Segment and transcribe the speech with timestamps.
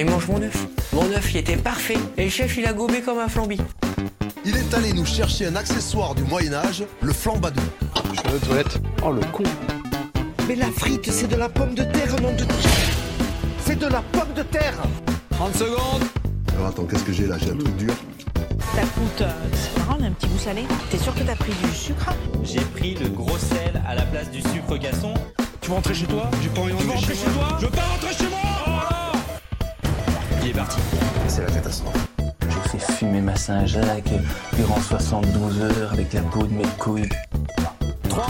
[0.00, 0.66] il mange mon œuf.
[0.92, 1.98] Mon œuf, il était parfait.
[2.16, 3.58] Et le chef, il a gobé comme un flambi.
[4.44, 7.60] Il est allé nous chercher un accessoire du Moyen-Âge, le flambadou.
[8.14, 8.78] Je vais aux toilettes.
[9.04, 9.42] Oh le con
[10.48, 12.44] Mais la frite, c'est de la pomme de terre, nom de
[13.64, 14.74] C'est de la pomme de terre
[15.32, 16.02] 30 secondes
[16.54, 17.36] Alors attends, qu'est-ce que j'ai là?
[17.38, 17.94] J'ai un truc dur.
[18.74, 20.64] Ça coûte, euh, c'est marrant, on a un petit goût salé.
[20.90, 22.14] T'es sûr que t'as pris du sucre?
[22.44, 25.12] J'ai pris le gros sel à la place du sucre gasson.
[25.60, 26.30] Tu veux rentrer chez toi?
[26.42, 27.58] J'ai pas envie de rentrer rentrer chez toi?
[27.60, 28.29] Je veux pas rentrer chez
[30.50, 30.78] est parti.
[31.28, 32.08] C'est la catastrophe.
[32.48, 34.12] J'ai fait fumer ma Saint-Jacques
[34.56, 37.08] durant 72 heures avec la peau de mes couilles.
[38.08, 38.26] 3,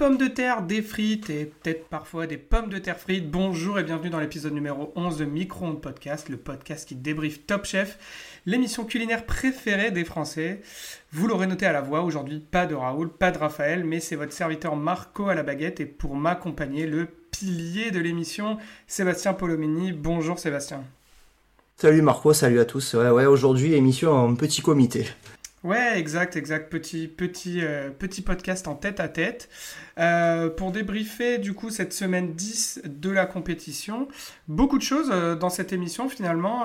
[0.00, 3.30] pommes de terre, des frites et peut-être parfois des pommes de terre frites.
[3.30, 7.66] Bonjour et bienvenue dans l'épisode numéro 11 de Micro-ondes Podcast, le podcast qui débriefe Top
[7.66, 7.98] Chef,
[8.46, 10.62] l'émission culinaire préférée des Français.
[11.12, 14.16] Vous l'aurez noté à la voix, aujourd'hui pas de Raoul, pas de Raphaël, mais c'est
[14.16, 19.92] votre serviteur Marco à la baguette et pour m'accompagner, le pilier de l'émission, Sébastien Polomini.
[19.92, 20.82] Bonjour Sébastien.
[21.76, 22.94] Salut Marco, salut à tous.
[22.94, 25.08] Ouais, aujourd'hui émission en petit comité.
[25.62, 26.70] Ouais, exact, exact.
[26.70, 29.50] Petit, petit, euh, petit podcast en tête à tête.
[29.98, 34.08] Euh, pour débriefer, du coup, cette semaine 10 de la compétition.
[34.48, 36.64] Beaucoup de choses euh, dans cette émission, finalement.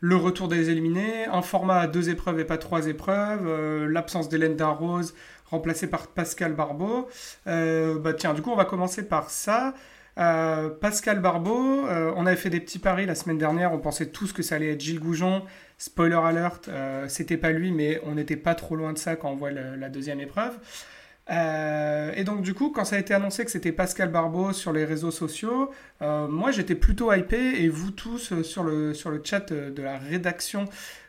[0.00, 4.56] Le retour des éliminés, un format à deux épreuves et pas trois épreuves, l'absence d'Hélène
[4.56, 5.14] Darroze
[5.46, 7.08] remplacée par Pascal Barbeau.
[7.46, 9.74] Bah tiens, du coup, on va commencer par ça.
[10.18, 14.06] Euh, Pascal Barbeau, euh, on avait fait des petits paris la semaine dernière, on pensait
[14.06, 15.42] tous que ça allait être Gilles Goujon.
[15.78, 19.30] Spoiler alert, euh, c'était pas lui, mais on n'était pas trop loin de ça quand
[19.30, 20.56] on voit la deuxième épreuve.
[21.28, 24.84] Et donc du coup, quand ça a été annoncé que c'était Pascal Barbeau sur les
[24.84, 28.94] réseaux sociaux, moi j'étais plutôt hypé et vous tous sur le,
[29.24, 30.66] chat de la rédaction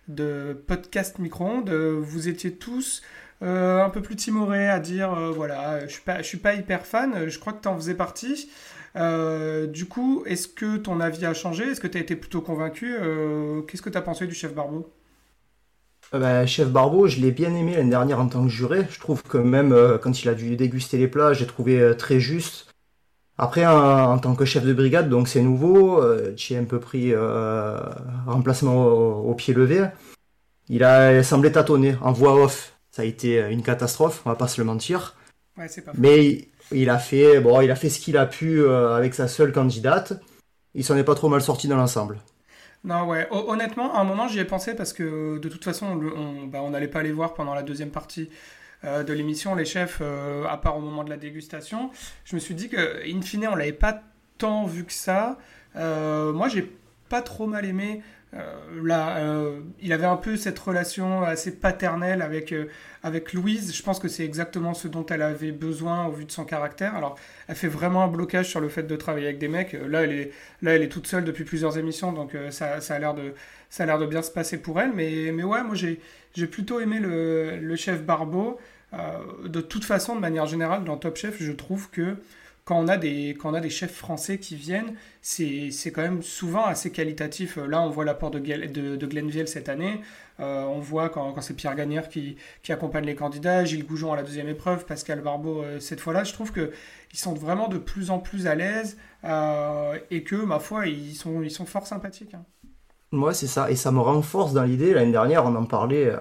[0.08, 3.04] de Podcast Micro-ondes, vous étiez tous
[3.42, 7.30] un peu plus timorés à dire voilà, je suis pas, je suis pas hyper fan,
[7.30, 8.50] je crois que tu en faisais partie.
[8.98, 11.66] Euh, du coup, est-ce que ton avis a changé?
[11.66, 12.96] Est-ce que tu as été plutôt convaincu?
[13.00, 14.92] Euh, Qu'est-ce que tu as pensé du chef Barbeau?
[16.14, 18.88] Euh, bah, Chef Barbeau, je l'ai bien aimé l'année dernière en tant que juré.
[18.90, 22.72] Je trouve que même quand il a dû déguster les plats, j'ai trouvé très juste.
[23.38, 26.02] Après, en, en tant que chef de brigade, donc c'est nouveau,
[26.36, 27.14] j'ai un peu pris
[28.26, 29.86] remplacement au, au pied levé.
[30.70, 32.74] Il a semblé tâtonner en voix off.
[32.90, 35.16] Ça a été une catastrophe, on va pas se le mentir.
[35.56, 35.92] Ouais, c'est pas.
[35.96, 39.28] Mais il, a fait, bon, il a fait ce qu'il a pu euh, avec sa
[39.28, 40.14] seule candidate.
[40.76, 42.20] Il s'en est pas trop mal sorti dans l'ensemble.
[42.83, 43.28] Non, ouais.
[43.32, 46.48] Ho- honnêtement, à un moment, j'y ai pensé parce que de toute façon, on on
[46.48, 48.30] bah, n'allait pas les voir pendant la deuxième partie
[48.86, 51.92] euh, de l'émission, les chefs, euh, à part au moment de la dégustation.
[52.26, 54.04] Je me suis dit que, in fine, on l'avait pas
[54.38, 55.38] tant vu que ça.
[55.76, 56.72] Euh, moi, j'ai
[57.10, 58.04] pas trop mal aimé.
[58.33, 62.65] Euh, là, euh, il avait un peu cette relation assez paternelle avec, euh,
[63.02, 63.73] avec Louise.
[63.73, 66.95] Je pense que c'est exactement ce dont elle avait besoin au vu de son caractère.
[66.95, 67.17] Alors,
[67.48, 69.73] elle fait vraiment un blocage sur le fait de travailler avec des mecs.
[69.73, 72.99] Là, elle est, là, elle est toute seule depuis plusieurs émissions, donc ça, ça a
[72.99, 73.33] l'air de,
[73.80, 74.92] de bien se passer pour elle.
[74.93, 75.99] Mais, mais ouais, moi, j'ai,
[76.48, 78.60] plutôt aimé le, chef Barbeau.
[79.45, 82.17] De toute façon, de manière générale, dans Top Chef, je trouve que
[82.67, 86.22] quand on a des, quand on a des chefs français qui viennent, c'est, quand même
[86.22, 87.55] souvent assez qualitatif.
[87.55, 90.02] Là, on voit l'apport de, de, Glenville cette année.
[90.42, 94.17] Euh, on voit quand, c'est Pierre Gagnère qui, qui accompagne les candidats, Gilles Goujon à
[94.17, 96.26] la deuxième épreuve, Pascal Barbeau euh, cette fois-là.
[96.26, 96.70] Je trouve qu'ils
[97.14, 101.42] sont vraiment de plus en plus à l'aise euh, et que, ma foi, ils sont,
[101.42, 102.34] ils sont fort sympathiques.
[102.34, 102.44] hein.
[103.14, 103.72] Moi, c'est ça.
[103.72, 104.94] Et ça me renforce dans l'idée.
[104.94, 106.11] L'année dernière, on en parlait.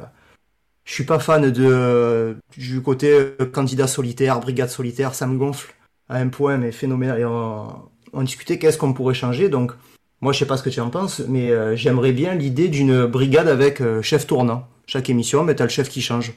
[0.85, 5.13] Je suis pas fan de, du côté candidat solitaire, brigade solitaire.
[5.13, 5.75] Ça me gonfle
[6.09, 7.21] à un point, mais phénoménal.
[7.21, 9.49] Et on, discutait qu'est-ce qu'on pourrait changer.
[9.49, 9.73] Donc,
[10.21, 13.07] moi, je sais pas ce que tu en penses, mais euh, j'aimerais bien l'idée d'une
[13.07, 14.67] brigade avec euh, chef tournant.
[14.87, 16.33] Chaque émission, mais t'as le chef qui change.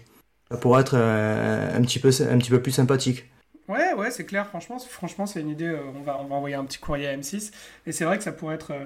[0.62, 3.26] Pourrait être euh, un petit peu, un petit peu plus sympathique.
[3.70, 4.48] Ouais, ouais, c'est clair.
[4.48, 5.68] Franchement, franchement, c'est une idée.
[5.68, 7.52] euh, on va, on envoyer un petit courrier à M6.
[7.86, 8.86] Et c'est vrai que ça pourrait être, euh,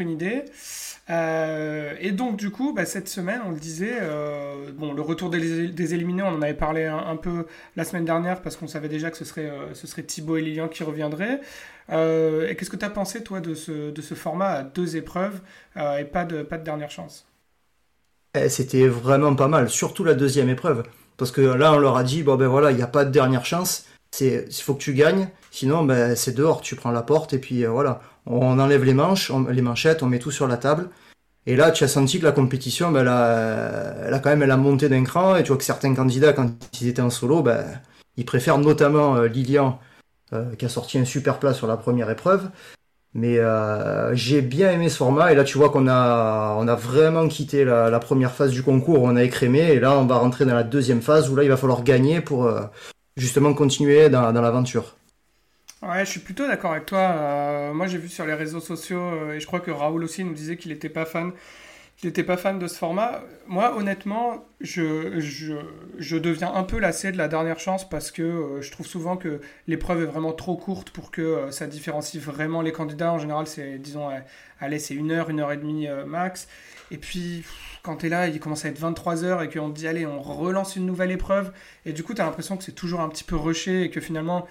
[0.00, 0.44] une idée.
[1.10, 5.94] Euh, et donc, du coup, bah, cette semaine, on le disait, le retour des, des
[5.94, 9.16] éliminés, on en avait parlé un, peu la semaine dernière parce qu'on savait déjà que
[9.16, 11.40] ce serait, ce Thibaut et Lilian qui reviendraient.
[11.90, 15.40] Et qu'est-ce que tu as pensé, toi, de ce, format à deux épreuves
[15.76, 17.26] et pas de, pas de dernière chance?
[18.34, 20.82] Eh, C'était vraiment pas mal, surtout la deuxième épreuve.
[21.18, 23.44] Parce que là, on leur a dit, ben voilà, il n'y a pas de dernière
[23.44, 23.84] chance,
[24.20, 27.64] il faut que tu gagnes, sinon ben, c'est dehors, tu prends la porte et puis
[27.64, 28.00] euh, voilà.
[28.26, 30.88] On enlève les manches, les manchettes, on met tout sur la table.
[31.46, 34.42] Et là, tu as senti que la compétition, ben, elle, a, elle a quand même
[34.42, 36.50] elle a monté d'un cran, et tu vois que certains candidats, quand
[36.80, 37.64] ils étaient en solo, ben,
[38.16, 39.80] ils préfèrent notamment euh, Lilian,
[40.32, 42.48] euh, qui a sorti un super plat sur la première épreuve.
[43.14, 46.74] Mais euh, j'ai bien aimé ce format et là tu vois qu'on a, on a
[46.74, 50.44] vraiment quitté la, première phase du concours, on a écrémé et là on va rentrer
[50.44, 52.62] dans la deuxième phase où là il va falloir gagner pour euh,
[53.16, 54.96] justement continuer dans, l'aventure.
[55.82, 56.98] Ouais, je suis plutôt d'accord avec toi.
[56.98, 60.34] Euh, moi j'ai vu sur les réseaux sociaux et je crois que Raoul aussi nous
[60.34, 61.32] disait qu'il n'était pas fan
[62.04, 63.22] n'étais pas fan de ce format.
[63.48, 65.54] Moi, honnêtement, je, je,
[65.98, 69.16] je, deviens un peu lassé de la dernière chance parce que euh, je trouve souvent
[69.16, 73.12] que l'épreuve est vraiment trop courte pour que euh, ça différencie vraiment les candidats.
[73.12, 74.08] En général, c'est, disons,
[74.60, 76.46] allez, c'est une heure, une heure et demie euh, max.
[76.92, 77.42] Et puis,
[77.82, 80.06] quand tu es là, il commence à être 23 heures et qu'on te dit, allez,
[80.06, 81.52] on relance une nouvelle épreuve.
[81.84, 84.00] Et du coup, tu as l'impression que c'est toujours un petit peu rushé et que
[84.00, 84.46] finalement,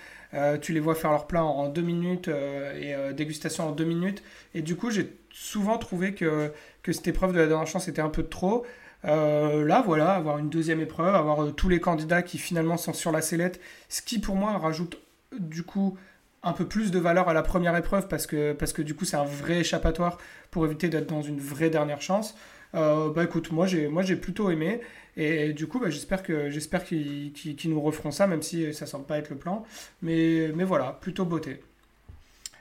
[0.62, 4.22] tu les vois faire leur plat en, deux minutes et dégustation en deux minutes.
[4.54, 6.52] Et du coup, j'ai souvent trouvé que
[6.88, 8.66] que cette épreuve de la dernière chance était un peu trop.
[9.04, 12.94] Euh, là, voilà, avoir une deuxième épreuve, avoir euh, tous les candidats qui finalement sont
[12.94, 14.98] sur la sellette, ce qui pour moi rajoute
[15.38, 15.98] du coup
[16.44, 19.04] un peu plus de valeur à la première épreuve parce que, parce que du coup
[19.04, 20.18] c'est un vrai échappatoire
[20.50, 22.36] pour éviter d'être dans une vraie dernière chance.
[22.74, 24.80] Euh, bah écoute, moi j'ai, moi j'ai plutôt aimé
[25.18, 27.34] et, du coup bah, j'espère, que, j'espère qu'ils,
[27.66, 29.66] nous referont ça même si ça semble pas être le plan.
[30.02, 31.62] Mais, mais voilà, plutôt beauté.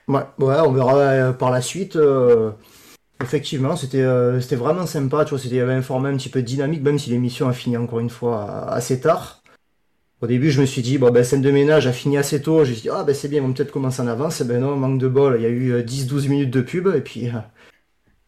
[0.09, 1.97] Ouais, ouais on verra par la suite.
[3.27, 6.81] Effectivement, c'était euh, c'était vraiment sympa, tu vois, c'était un format un petit peu dynamique,
[6.81, 9.43] même si l'émission a fini encore une fois assez tard.
[10.21, 12.63] Au début, je me suis dit, bon, ben, scène de ménage a fini assez tôt,
[12.63, 14.39] j'ai dit, ah, ben, c'est bien, vont peut-être commencer en avance.
[14.39, 16.87] Et ben non, manque de bol, il y a eu 10-12 euh, minutes de pub,
[16.95, 17.33] et puis, euh,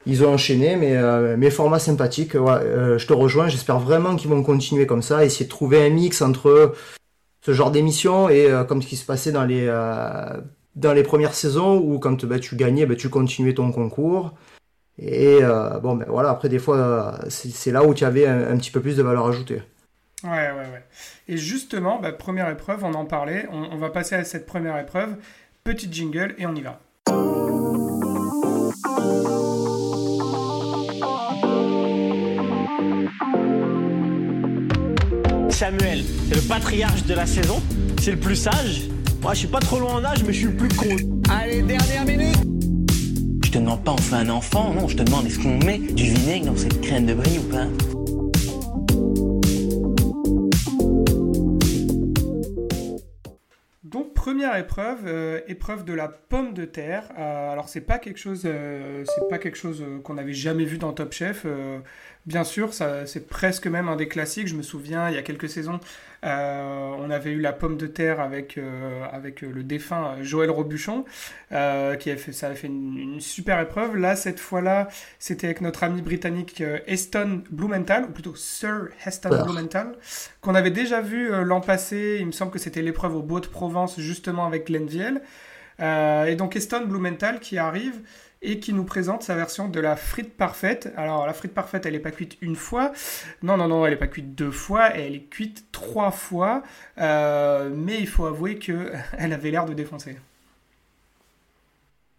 [0.06, 0.98] ils ont enchaîné, mais,
[1.38, 5.50] mes formats sympathiques, je te rejoins, j'espère vraiment qu'ils vont continuer comme ça, essayer de
[5.50, 6.74] trouver un mix entre
[7.46, 9.68] ce genre d'émission et comme ce qui se passait dans les,
[10.76, 14.34] dans les premières saisons, où quand ben, tu gagnais, ben, tu continuais ton concours.
[15.02, 18.72] Et euh, bon, ben voilà, après, des fois, c'est là où tu avais un, petit
[18.72, 19.62] peu plus de valeur ajoutée.
[20.24, 20.84] Ouais, ouais, ouais.
[21.30, 23.48] Et justement, bah, première épreuve, on en parlait.
[23.52, 25.16] On, va passer à cette première épreuve.
[25.64, 26.80] Petite jingle et on y va.
[35.50, 37.62] Samuel, c'est le patriarche de la saison?
[38.02, 38.90] C'est le plus sage?
[39.22, 40.96] Moi, je suis pas trop loin en âge, mais je suis le plus con.
[41.30, 42.29] Allez, dernière minute
[43.50, 45.80] je te demande pas on fait un enfant, non, je te demande est-ce qu'on met
[45.80, 47.66] du vinaigre dans cette crème de brie ou pas?
[53.84, 57.10] Donc première épreuve, euh, épreuve de la pomme de terre.
[57.18, 60.78] Euh, alors c'est pas quelque chose, euh, c'est pas quelque chose qu'on n'avait jamais vu
[60.78, 61.48] dans Top Chef.
[62.26, 64.48] Bien sûr, c'est presque même un des classiques.
[64.48, 65.80] Je me souviens, il y a quelques saisons,
[66.26, 71.06] euh, on avait eu la pomme de terre avec, euh, avec le défunt Joël Robuchon,
[71.52, 73.96] euh, qui a fait, ça a fait une, super épreuve.
[73.96, 79.94] Là, cette fois-là, c'était avec notre ami britannique Heston Blumenthal, ou plutôt Sir Heston Blumenthal,
[80.42, 82.18] qu'on avait déjà vu l'an passé.
[82.20, 85.22] Il me semble que c'était l'épreuve au Beau de Provence, justement avec Glenville.
[85.80, 88.02] et donc Heston Blumenthal qui arrive
[88.42, 90.94] et qui nous présente sa version de la frite parfaite.
[90.96, 92.92] Alors la frite parfaite, elle n'est pas cuite une fois.
[93.44, 96.64] Non, non, non, elle n'est pas cuite deux fois, elle est cuite trois fois.
[97.00, 98.94] Euh, mais il faut avouer qu'elle
[99.34, 100.18] avait l'air de défoncer.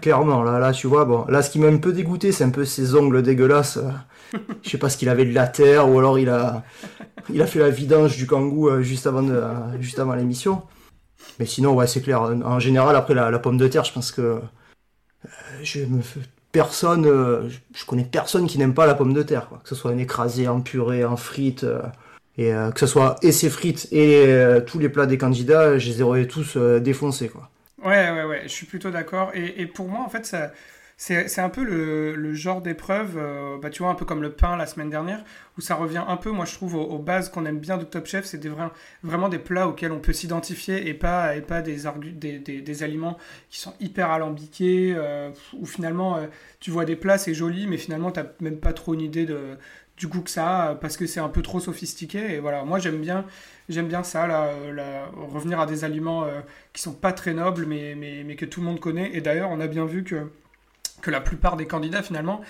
[0.01, 2.51] Clairement, là, là, tu vois, bon, là, ce qui m'a un peu dégoûté, c'est un
[2.51, 3.79] peu ses ongles dégueulasses.
[4.63, 6.65] Je sais pas ce qu'il avait de la terre, ou alors il a,
[7.29, 9.27] il a fait la vidange du kangou euh, juste avant,
[9.79, 10.63] juste avant l'émission.
[11.39, 12.23] Mais sinon, ouais, c'est clair.
[12.23, 14.41] En général, après la, pomme de terre, je pense que
[15.63, 15.81] je
[16.53, 19.93] personne, euh, je connais personne qui n'aime pas la pomme de terre, que ce soit
[19.93, 21.83] en écrasé, en purée, en frites, euh,
[22.39, 24.27] et euh, que ce soit et ses frites et
[24.67, 27.51] tous les plats des candidats, je les aurais tous défoncés, quoi.
[27.83, 29.31] Ouais, ouais, ouais, je suis plutôt d'accord.
[29.35, 30.53] Et, et, pour moi, en fait, ça,
[31.01, 34.59] c'est un peu le, genre d'épreuve, euh, bah, tu vois, un peu comme le pain
[34.59, 35.25] la semaine dernière,
[35.57, 38.05] où ça revient un peu, moi je trouve, aux, bases qu'on aime bien de Top
[38.05, 38.39] Chef, c'est
[39.03, 43.17] vraiment des plats auxquels on peut s'identifier et pas, et pas des, des, aliments
[43.49, 46.27] qui sont hyper alambiqués, euh, où finalement euh,
[46.61, 49.25] tu vois des plats, c'est joli, mais finalement tu n'as même pas trop une idée
[49.25, 49.57] de,
[49.97, 52.35] du goût que ça parce que c'est un peu trop sophistiqué.
[52.35, 53.25] Et voilà, moi j'aime bien,
[53.71, 54.51] j'aime bien ça, là,
[55.17, 56.27] revenir à des aliments
[56.75, 59.11] qui sont pas très nobles, mais, mais, mais que tout le monde connaît.
[59.15, 60.27] Et d'ailleurs, on a bien vu que
[61.01, 62.43] que la plupart des candidats finalement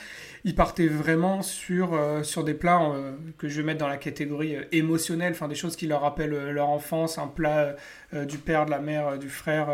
[0.44, 3.98] ils partaient vraiment sur, euh, sur des plats euh, que je vais mettre dans la
[3.98, 7.76] catégorie euh, émotionnelle, enfin des choses qui leur rappellent leur enfance, un plat
[8.12, 9.68] du père, de la mère, du frère.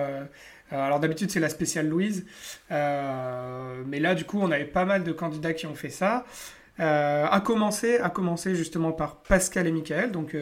[0.71, 2.27] alors d'habitude c'est la spéciale Louise,
[2.71, 6.25] mais là du coup on avait pas mal de candidats qui ont fait ça.
[6.79, 10.37] à commencer, à commencer justement par Pascal et Michael, donc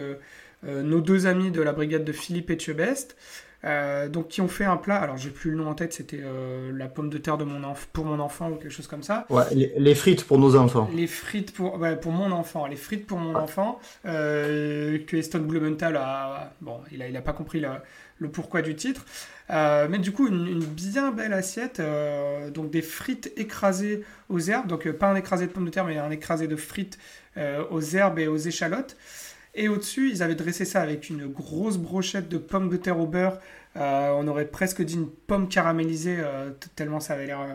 [0.63, 3.17] nos deux amis de la brigade de Philippe et Chebest.
[3.65, 6.21] Euh, donc qui ont fait un plat, alors j'ai plus le nom en tête, c'était
[6.23, 9.03] euh, la pomme de terre de mon enf- pour mon enfant ou quelque chose comme
[9.03, 9.25] ça.
[9.31, 10.91] Ouais, les, les frites pour nos enfants.
[10.95, 15.97] Les frites pour, pour mon enfant, les frites pour mon enfant, euh, que Eston Blumenthal
[15.97, 17.69] a, bon, il a, il a pas compris le,
[18.19, 19.07] le pourquoi du titre,
[19.49, 21.81] mais du coup une, une bien belle assiette,
[22.53, 25.97] donc des frites écrasées aux herbes, donc pas un écrasé de pommes de terre, mais
[25.97, 26.99] un écrasé de frites
[27.71, 28.97] aux herbes et aux échalotes.
[29.55, 33.07] Et au-dessus, ils avaient dressé ça avec une grosse brochette de pommes de terre au
[33.07, 33.39] beurre.
[33.77, 37.55] Euh, on aurait presque dit une pomme caramélisée, euh, t- tellement ça avait l'air, euh,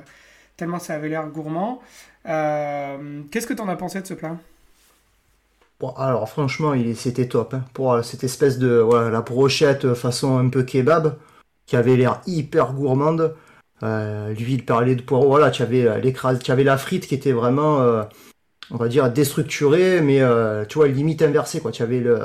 [0.57, 1.81] tellement ça avait l'air gourmand.
[2.25, 4.37] Qu'est-ce que tu en as pensé de ce plat?
[5.79, 7.53] Bon, alors franchement, il c'était top.
[7.53, 7.63] hein.
[7.73, 11.17] Pour cette espèce de voilà, la brochette façon un peu kebab,
[11.65, 13.35] qui avait l'air hyper gourmande.
[13.83, 15.27] Euh, l'huile parlait de poireau.
[15.27, 18.05] Voilà, tu avais tu avais la frite qui était vraiment,
[18.71, 21.59] on va dire, déstructurée, mais euh, tu vois, limite inversée.
[21.59, 21.71] Quoi.
[21.71, 22.21] Tu avais le,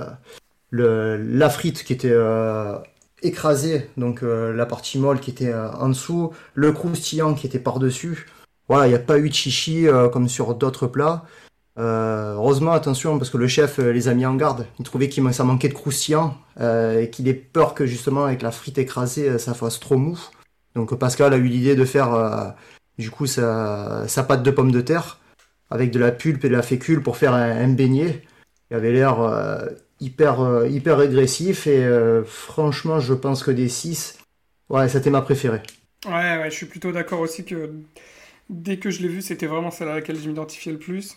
[0.71, 2.77] le, la frite qui était euh,
[3.23, 8.27] écrasée, donc euh, la partie molle qui était en dessous, le croustillant qui était par-dessus.
[8.69, 11.25] Voilà, il n'y a pas eu de chichi comme sur d'autres plats.
[11.77, 14.65] Heureusement, attention, parce que le chef les a mis en garde.
[14.79, 18.53] Il trouvait qu'il ça manquait de croustillant et qu'il ait peur que justement avec la
[18.53, 20.19] frite écrasée, ça fasse trop mou.
[20.75, 22.55] Donc Pascal a eu l'idée de faire
[22.97, 25.19] du coup sa, sa pâte de pommes de terre
[25.71, 28.23] avec de la pulpe et de la fécule pour faire un, beignet.
[28.71, 29.67] Il avait l'air euh,
[30.01, 34.19] hyper, euh, hyper régressif et euh, franchement, je pense que des 6,
[34.71, 35.63] ouais, c'était ma préférée.
[36.07, 37.73] Ouais, ouais, je suis plutôt d'accord aussi que
[38.51, 41.17] dès que je l'ai vu, c'était vraiment celle à laquelle je m'identifiais le plus.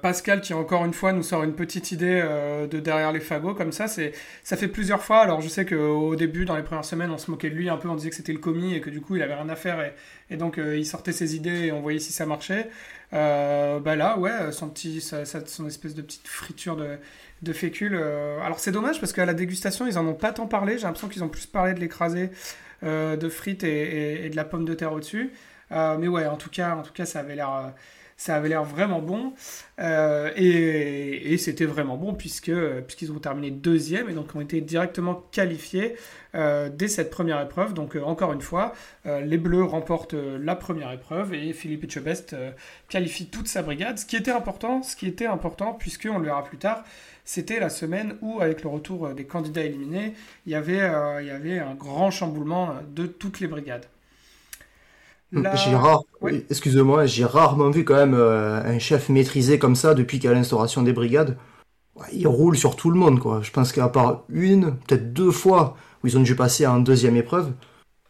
[0.00, 2.22] Pascal qui encore une fois nous sort une petite idée
[2.70, 4.12] de derrière les fagots comme ça c'est
[4.42, 7.30] ça fait plusieurs fois alors je sais qu'au début dans les premières semaines on se
[7.30, 9.16] moquait de lui un peu on disait que c'était le commis et que du coup
[9.16, 9.92] il avait rien à faire
[10.30, 12.70] et, donc il sortait ses idées et on voyait si ça marchait
[13.12, 16.98] euh, bah là ouais son petit sa- son espèce de petite friture de,
[17.42, 20.46] de fécule euh, alors c'est dommage parce qu'à la dégustation ils en ont pas tant
[20.46, 22.30] parlé j'ai l'impression qu'ils ont plus parlé de l'écrasé
[22.84, 23.68] euh, de frites et,
[24.22, 25.30] et- et de la pomme de terre au-dessus.
[25.70, 27.72] Mais ouais en tout cas en tout cas ça avait l'air
[28.22, 29.32] ça avait l'air vraiment bon
[29.80, 32.52] Euh, et, c'était vraiment bon puisque
[32.86, 35.96] puisqu'ils ont terminé deuxième et donc ont été directement qualifiés
[36.36, 37.74] euh, dès cette première épreuve.
[37.74, 38.74] Donc euh, encore une fois,
[39.04, 42.36] les Bleus remportent la première épreuve et Philippe Etchebest
[42.88, 43.98] qualifie toute sa brigade.
[43.98, 46.84] Ce qui était important, ce qui était important puisque on le verra plus tard,
[47.24, 50.14] c'était la semaine où avec le retour des candidats éliminés,
[50.46, 53.86] il y avait un grand chamboulement de toutes les brigades.
[55.32, 56.02] La- J'ai rare,
[56.50, 60.32] excusez-moi, j'ai rarement vu quand même euh, un chef maîtrisé comme ça depuis qu'il y
[60.32, 61.38] a l'instauration des brigades.
[61.94, 63.40] Ouais, il roule sur tout le monde, quoi.
[63.42, 67.16] Je pense qu'à part une, peut-être deux fois où ils ont dû passer en deuxième
[67.16, 67.52] épreuve,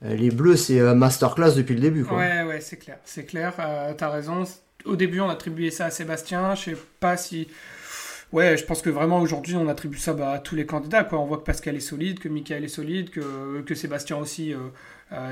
[0.05, 2.19] euh, les Bleus, c'est euh, masterclass depuis le début, quoi.
[2.19, 4.45] Ouais, ouais, c'est clair, c'est clair, euh, t'as raison.
[4.85, 7.47] Au début, on attribuait ça à Sébastien, je sais pas si...
[8.33, 11.19] Ouais, je pense que vraiment aujourd'hui, on attribue ça bah, à tous les candidats, quoi.
[11.21, 14.59] On voit que Pascal est solide, que Michael est solide, que, que Sébastien aussi euh,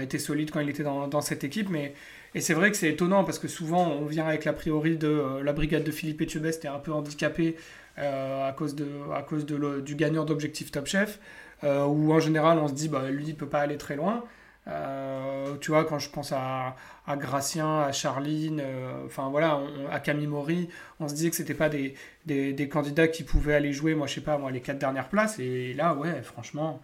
[0.00, 1.94] était solide quand il était dans, cette équipe, mais...
[2.34, 5.08] Et c'est vrai que c'est étonnant parce que souvent on vient avec l'a priori de
[5.08, 7.56] euh, la brigade de Philippe Etchebest est un peu handicapée
[7.98, 11.18] euh, à cause, de, à cause de du gagnant d'Objectif Top Chef,
[11.64, 14.24] euh, où en général on se dit bah, lui il peut pas aller très loin.
[14.68, 19.60] Euh, tu vois, quand je pense à, à Gracien, à Charline, euh, enfin voilà,
[19.90, 20.68] à Camille Maury,
[21.00, 21.94] on se disait que c'était pas des,
[22.26, 25.08] des, des candidats qui pouvaient aller jouer, moi je sais pas, moi les quatre dernières
[25.08, 25.38] places.
[25.38, 26.80] Et là, ouais, franchement,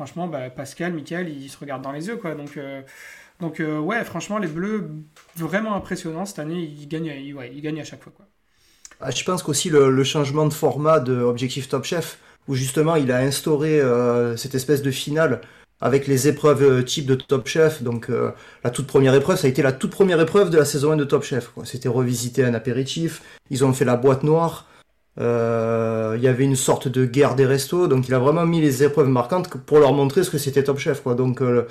[0.00, 2.34] franchement, bah, Pascal, Michael, ils se regardent dans les yeux, quoi.
[2.34, 2.80] Donc, euh,
[3.38, 4.88] donc euh, ouais, franchement, les Bleus,
[5.36, 8.12] vraiment impressionnants cette année, ils gagnent, ils, gagnent à chaque fois.
[8.98, 12.96] Ah, Je pense qu'aussi le, le changement de format de Objectif Top Chef, où justement
[12.96, 15.42] il a instauré euh, cette espèce de finale
[15.82, 17.82] avec les épreuves type de Top Chef.
[17.82, 18.10] Donc
[18.64, 20.96] la toute première épreuve, ça a été la toute première épreuve de la saison 1
[20.96, 21.52] de Top Chef.
[21.64, 24.66] C'était revisiter un apéritif, ils ont fait la boîte noire,
[25.18, 28.82] il y avait une sorte de guerre des restos, donc il a vraiment mis les
[28.82, 31.02] épreuves marquantes pour leur montrer ce que c'était Top Chef.
[31.02, 31.14] Quoi.
[31.14, 31.66] Donc, euh,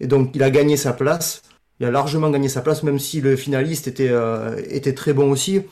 [0.00, 1.42] et donc il a gagné sa place,
[1.80, 5.30] il a largement gagné sa place, même si le finaliste était, euh, était très bon
[5.30, 5.62] aussi.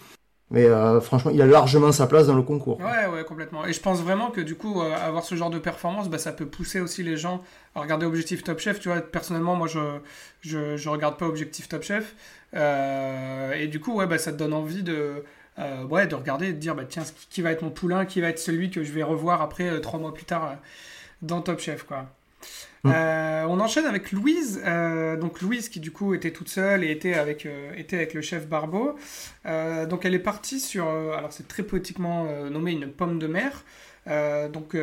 [0.50, 2.78] Mais euh, franchement, il a largement sa place dans le concours.
[2.78, 3.66] Ouais, ouais, complètement.
[3.66, 6.32] Et je pense vraiment que du coup, euh, avoir ce genre de performance, bah, ça
[6.32, 7.42] peut pousser aussi les gens
[7.74, 8.78] à regarder Objectif Top Chef.
[8.78, 9.80] Tu vois, personnellement, moi, je
[10.42, 12.14] je, je regarde pas Objectif Top Chef.
[12.54, 15.24] Euh, et du coup, ouais, bah, ça te donne envie de,
[15.58, 18.20] euh, ouais, de regarder et de dire, bah, tiens, qui, va être mon poulain, qui
[18.20, 20.54] va être celui que je vais revoir après, euh, trois mois plus tard, euh,
[21.22, 22.06] dans Top Chef, quoi.
[22.86, 24.62] Euh, on enchaîne avec Louise,
[25.18, 28.46] donc Louise qui du coup était toute seule et était avec, était avec le chef
[28.46, 28.98] Barbeau.
[29.88, 33.64] Donc elle est partie sur, alors c'est très poétiquement nommé une pomme de mer,
[34.52, 34.76] donc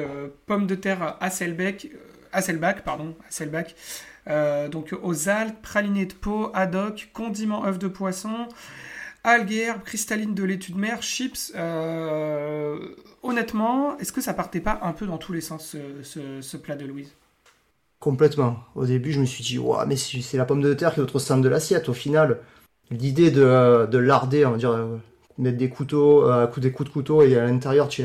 [0.48, 1.98] pomme de terre Hasselbeck, euh,
[2.34, 3.76] Hasselback, pardon, Hasselback.
[4.28, 8.48] Euh, donc aux algues, praliné de peau, haddock, condiment œuf de poisson,
[9.24, 11.52] algues et herbes cristallines de laitue de mer, chips.
[11.56, 12.78] Euh,
[13.24, 16.86] honnêtement, est-ce que ça partait pas un peu dans tous les sens ce, plat de
[16.86, 17.12] Louise?
[18.00, 18.60] Complètement.
[18.76, 21.16] Au début, je me suis dit, ouais, mais c'est la pomme de terre qui est
[21.16, 21.88] au centre de l'assiette.
[21.90, 22.40] Au final,
[22.90, 24.98] l'idée de, de larder, on va dire, euh,
[25.38, 28.04] mettre des couteaux, euh, des coups de couteau et à l'intérieur, tu,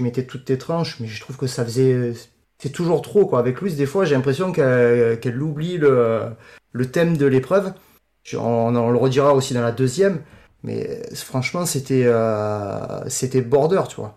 [0.00, 2.12] mettais toutes tes tranches, mais je trouve que ça faisait.
[2.58, 3.38] C'est toujours trop, quoi.
[3.38, 6.36] Avec Louise, des fois, j'ai l'impression qu'elle oublie le,
[6.92, 7.72] thème de l'épreuve.
[8.34, 10.20] On, le redira aussi dans la deuxième,
[10.62, 14.16] mais franchement, c'était euh, c'était border, tu vois.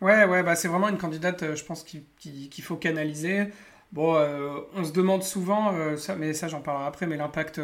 [0.00, 3.48] Ouais, ouais, bah c'est vraiment une candidate, euh, je pense, qu'il faut canaliser.
[3.90, 7.60] Bon, euh, on se demande souvent, euh, ça, mais ça j'en parlerai après, mais l'impact,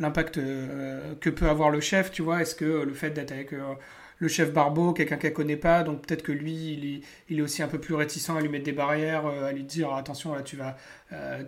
[0.00, 0.36] l'impact
[1.20, 3.52] que peut avoir le chef, tu vois, est-ce que le fait d'être avec
[4.18, 7.42] le chef Barbeau, quelqu'un qu'elle connaît pas, donc peut-être que lui, il est, il est,
[7.42, 10.42] aussi un peu plus réticent à lui mettre des barrières, à lui dire attention là
[10.42, 10.76] tu vas,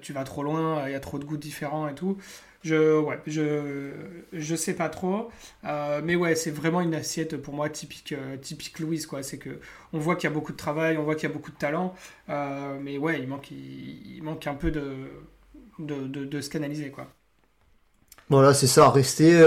[0.02, 2.18] tu vas trop loin, il y a trop de goûts différents et tout.
[2.62, 5.30] Je, ouais, je, sais pas trop.
[5.64, 9.22] Euh, mais ouais, c'est vraiment une assiette pour moi typique, euh, typique Louise, quoi.
[9.24, 9.58] C'est que
[9.92, 11.56] on voit qu'il y a beaucoup de travail, on voit qu'il y a beaucoup de
[11.56, 11.94] talent.
[12.28, 14.94] Euh, mais ouais, il manque, il, manque un peu de,
[15.80, 17.08] de, de, canaliser, quoi.
[18.28, 18.90] Voilà, c'est ça.
[18.90, 19.44] Rester,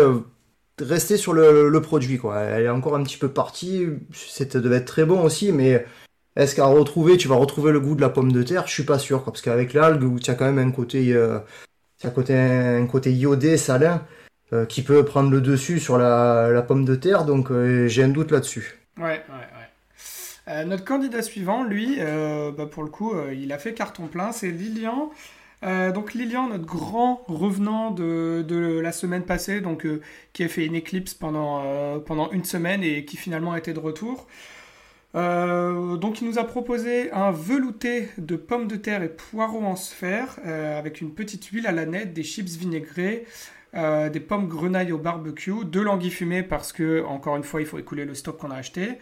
[0.79, 2.37] rester sur le, le, produit, quoi.
[2.41, 3.87] Elle est encore un petit peu partie.
[4.13, 5.85] Ça devait être très bon aussi, mais.
[6.35, 8.67] Est-ce qu'à retrouver, tu vas retrouver le goût de la pomme de terre?
[8.67, 11.15] Je suis pas sûr, quoi, parce qu'avec l'algue, où tu as quand même un côté
[12.05, 14.01] un côté, un côté iodé, salin,
[14.53, 18.09] euh, qui peut prendre le dessus sur la, pomme de terre, donc euh, j'ai un
[18.09, 18.79] doute là-dessus.
[18.97, 20.47] Ouais, ouais, ouais.
[20.47, 24.51] Euh, notre candidat suivant, lui, bah, pour le coup, il a fait carton plein, c'est
[24.51, 25.09] Lilian.
[25.63, 29.87] donc Lilian, notre grand revenant de, de la semaine passée, donc
[30.33, 34.27] qui a fait une éclipse pendant, pendant une semaine et qui finalement était de retour.
[35.15, 39.77] Euh, donc il nous a proposé un velouté de pommes de terre et poireaux en
[39.77, 43.25] sphère euh, avec une petite huile à la nette, des chips vinaigrés,
[43.75, 47.67] euh, des pommes grenailles au barbecue, de l'anguille fumée parce que encore une fois il
[47.67, 48.97] faut écouler le stock qu'on a acheté.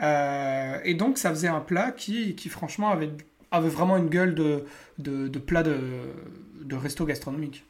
[0.00, 3.10] et donc ça faisait un plat qui, qui franchement avait,
[3.52, 4.64] avait vraiment une gueule de,
[4.98, 5.78] de, plat de,
[6.60, 7.64] de resto gastronomique.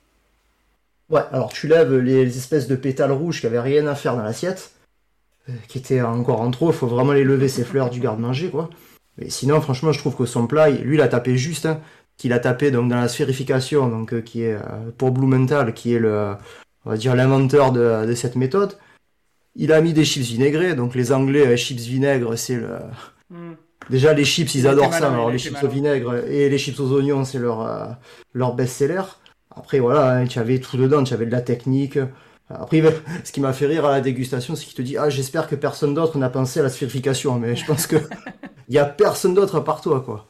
[1.11, 4.23] Ouais, alors tu lèves les espèces de pétales rouges qui avaient rien à faire dans
[4.23, 4.73] l'assiette
[5.69, 8.71] qui était encore en trop, il faut vraiment les lever ces fleurs du garde-manger, quoi.
[9.19, 11.81] Mais sinon, franchement, je trouve que son plat, lui, il a tapé juste, hein,
[12.17, 15.95] qu'il a tapé donc dans la sphérification, donc euh, qui est euh, pour Blumenthal, qui
[15.95, 16.35] est le,
[16.85, 18.79] on va dire l'inventeur de, cette méthode.
[19.55, 22.79] Il a mis des chips vinaigrés, donc les Anglais chips vinaigre, c'est le.
[23.29, 23.53] Hmm.
[23.91, 25.13] Déjà les chips, ils adorent ça.
[25.13, 27.99] Alors les chips au vinaigre et les chips aux oignons, c'est leur
[28.33, 29.03] leur best-seller.
[29.55, 31.99] Après voilà, hein, tu avais tout dedans, tu avais de la technique,
[32.61, 32.83] après,
[33.25, 35.55] ce qui m'a fait rire à la dégustation, c'est qu'il te dit Ah, j'espère que
[35.55, 37.39] personne d'autre n'a pensé à la sphérification.
[37.39, 37.97] Mais je pense que
[38.69, 40.27] il y a personne d'autre à part toi, quoi.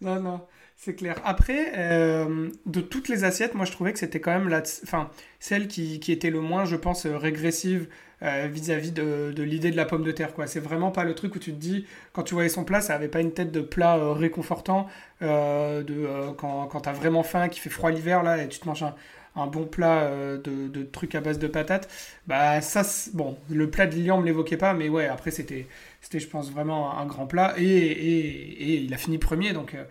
[0.00, 0.40] Non, non,
[0.76, 1.16] c'est clair.
[1.24, 5.10] Après, euh, de toutes les assiettes, moi, je trouvais que c'était quand même la, enfin,
[5.38, 7.86] celle qui, qui, était le moins, je pense, régressive
[8.22, 10.34] euh, vis-à-vis de, de l'idée de la pomme de terre.
[10.34, 10.48] quoi.
[10.48, 12.94] C'est vraiment pas le truc où tu te dis, quand tu voyais son plat, ça
[12.94, 14.88] avait pas une tête de plat euh, réconfortant,
[15.20, 18.82] de, quand, quand t'as vraiment faim, qui fait froid l'hiver, là, et tu te manges
[18.82, 18.96] un
[19.36, 21.88] un bon plat euh, de, trucs à base de patates,
[22.26, 22.82] bah ça,
[23.14, 25.66] bon, le plat de Lilian me l'évoquait pas, mais ouais, après c'était,
[26.00, 29.84] c'était je pense vraiment un, grand plat et, et, il a fini premier, donc euh,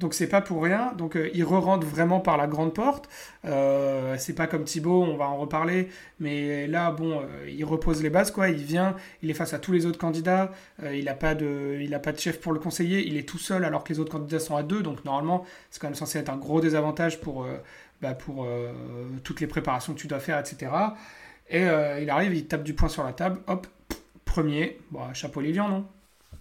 [0.00, 0.92] donc c'est pas pour rien.
[0.98, 3.08] Donc euh, il re-rentre vraiment par la grande porte.
[3.44, 8.30] c'est pas comme Thibaut, on va en reparler, mais là bon, il repose les bases
[8.32, 8.48] quoi.
[8.48, 10.52] Il vient, il est face à tous les autres candidats.
[10.92, 13.06] il a pas de, il a pas de chef pour le conseiller.
[13.06, 14.82] Il est tout seul alors que les autres candidats sont à deux.
[14.82, 17.46] Donc normalement c'est quand même censé être un gros désavantage pour
[18.04, 18.70] bah, pour euh,
[19.22, 20.70] toutes les préparations que tu dois faire, etc.
[21.48, 23.66] Et euh, il arrive, il tape du poing sur la table, hop,
[24.26, 25.86] premier, bon, chapeau Lilian, non?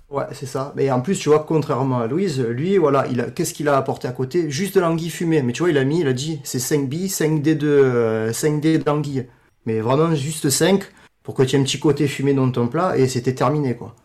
[0.09, 0.73] Ouais, c'est ça.
[0.75, 3.77] Mais en plus, tu vois, contrairement à Louise, lui, voilà, il a, qu'est-ce qu'il a
[3.77, 4.51] apporté à côté?
[4.51, 5.41] Juste de l'anguille fumée.
[5.41, 8.29] Mais tu vois, il a mis, il a dit, c'est 5 billes, 5 dés de,
[8.33, 9.25] 5 dés d'anguille.
[9.65, 10.83] Mais vraiment, juste 5
[11.23, 13.95] pour que tu aies un petit côté fumé dans ton plat et c'était terminé, quoi.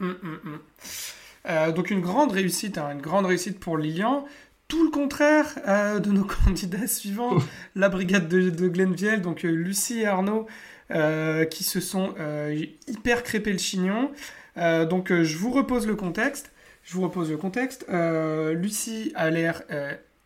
[0.00, 0.58] Hum, hum, hum.
[1.46, 4.24] Euh, donc une grande réussite, hein, une grande réussite pour Lilian
[4.68, 7.36] tout le contraire euh, de nos candidats suivants,
[7.74, 10.46] la brigade de, de Glenville, donc euh, Lucie et Arnaud,
[10.90, 12.14] euh, qui se sont
[12.86, 14.10] hyper crépés le chignon.
[14.56, 16.52] donc je vous repose le contexte.
[16.82, 17.86] Je vous repose le contexte.
[17.88, 19.62] Lucie a l'air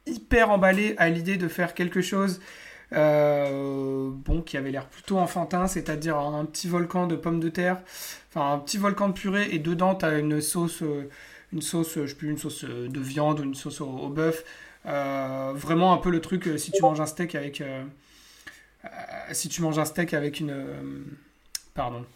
[0.06, 2.40] hyper emballée à l'idée de faire quelque chose
[2.90, 7.80] bon, qui avait l'air plutôt enfantin, c'est-à-dire un petit volcan de pommes de terre,
[8.28, 10.82] enfin un petit volcan de purée, et dedans tu as une sauce
[11.52, 14.44] une sauce, je sais plus, une sauce euh, de viande ou une sauce au, bœuf.
[14.86, 17.62] Euh, vraiment un peu le truc euh, si tu manges un steak avec
[19.32, 20.54] si tu manges un steak avec une
[21.74, 22.06] pardon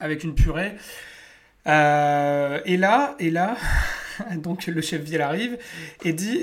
[0.00, 0.72] avec une purée
[1.64, 3.56] et là et là
[4.36, 5.58] donc le chef Viel arrive
[6.04, 6.42] et dit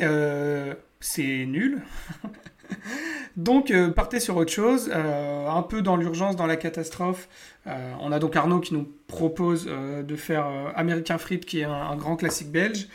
[1.01, 1.81] c'est nul
[3.37, 7.27] donc partez sur autre chose un peu dans l'urgence dans la catastrophe
[7.67, 11.59] euh, on a donc Arnaud qui nous propose euh, de faire euh, American Frites, qui
[11.59, 12.87] est un, grand classique belge.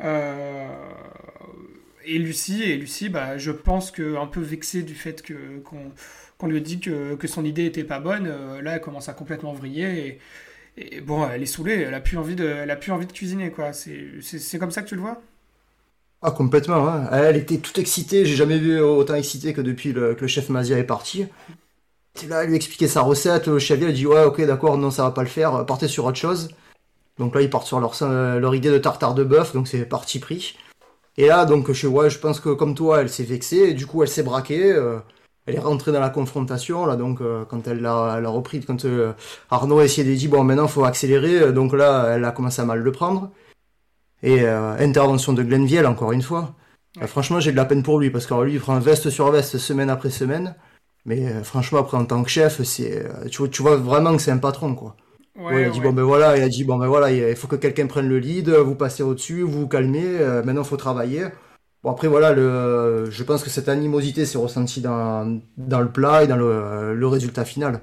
[0.00, 0.68] et
[2.18, 5.24] Lucie, et Lucie, bah, je pense que un peu vexée du fait
[5.64, 5.92] qu'on
[6.38, 9.12] qu'on lui dit que, que son idée était pas bonne, euh, là elle commence à
[9.12, 10.18] complètement vriller
[10.76, 13.12] et, bon, elle est saoulée, elle a plus envie de, elle a plus envie de
[13.12, 13.72] cuisiner quoi.
[13.72, 15.22] C'est comme ça que tu le vois?
[16.26, 17.06] Ah, complètement, hein.
[17.12, 20.78] Elle était toute excitée, j'ai jamais vu autant excitée que depuis que le chef Mazia
[20.78, 21.26] est parti.
[22.28, 25.02] Là, elle lui expliquait sa recette, le chef elle dit ouais, ok, d'accord, non, ça
[25.02, 26.48] va pas le faire, partez sur autre chose.
[27.18, 30.56] Donc là, ils partent sur leur, idée de tartare de bœuf, donc c'est parti pris.
[31.18, 34.02] Et là, donc, je, ouais, je pense que comme toi, elle s'est vexée, du coup,
[34.02, 34.72] elle s'est braquée.
[34.72, 34.98] euh,
[35.46, 39.12] elle est rentrée dans la confrontation, là, donc, euh, quand elle l'a repris, quand euh,
[39.50, 42.64] Arnaud a essayé de dire, bon, maintenant, faut accélérer, donc là, elle a commencé à
[42.64, 43.30] mal le prendre.
[44.24, 46.54] Et euh, intervention de Glenviel, encore une fois.
[47.02, 49.10] Euh, franchement, j'ai de la peine pour lui, parce que alors, lui, il prend veste
[49.10, 50.56] sur veste, semaine après semaine.
[51.06, 54.22] Mais euh, franchement, après, en tant que chef, c'est, tu, vois- tu vois vraiment que
[54.22, 54.96] c'est un patron, quoi.
[55.36, 57.48] Ouais, il a dit bon ben voilà, il a dit bon ben voilà, il faut
[57.48, 60.06] que quelqu'un prenne le lead, vous passez au-dessus, vous vous calmez,
[60.44, 61.24] maintenant il faut travailler.
[61.82, 66.22] Bon après voilà, le, je pense que cette animosité s'est ressentie dans, dans le plat
[66.22, 67.80] et dans le, le résultat final.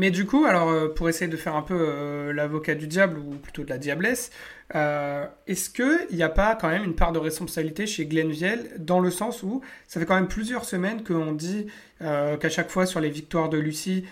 [0.00, 3.18] Mais du coup, alors euh, pour essayer de faire un peu euh, l'avocat du diable
[3.18, 4.30] ou plutôt de la diablesse,
[4.74, 9.00] euh, est-ce qu'il n'y a pas quand même une part de responsabilité chez Glenviel dans
[9.00, 11.66] le sens où ça fait quand même plusieurs semaines qu'on dit
[11.98, 14.06] qu'à chaque fois sur les victoires de Lucie,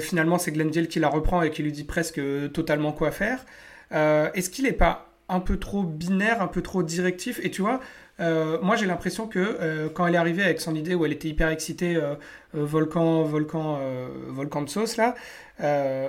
[0.00, 2.20] finalement c'est Glenviel qui la reprend et qui lui dit presque
[2.52, 3.44] totalement quoi faire.
[3.92, 7.38] Est-ce qu'il n'est pas un peu trop binaire, un peu trop directif?
[7.44, 7.78] Et tu vois,
[8.20, 11.12] euh, moi j'ai l'impression que euh, quand elle est arrivée avec son idée où elle
[11.12, 12.14] était hyper excitée, euh,
[12.52, 13.80] volcan, volcan,
[14.28, 15.14] volcan de sauce là,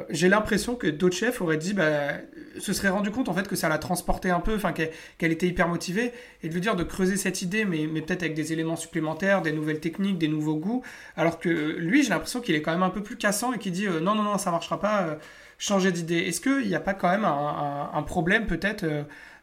[0.09, 2.13] j'ai l'impression que d'autres chefs auraient dit, bah,
[2.59, 5.47] se seraient rendu compte en fait que ça la transportait un peu, enfin qu'elle était
[5.47, 6.11] hyper motivée,
[6.41, 9.53] et de lui dire de creuser cette idée, mais, peut-être avec des éléments supplémentaires, des
[9.53, 10.83] nouvelles techniques, des nouveaux goûts,
[11.15, 13.71] alors que lui j'ai l'impression qu'il est quand même un peu plus cassant et qu'il
[13.71, 15.17] dit non non non ça marchera pas,
[15.59, 16.17] changer d'idée.
[16.17, 18.85] Est-ce qu'il n'y a pas quand même un problème peut-être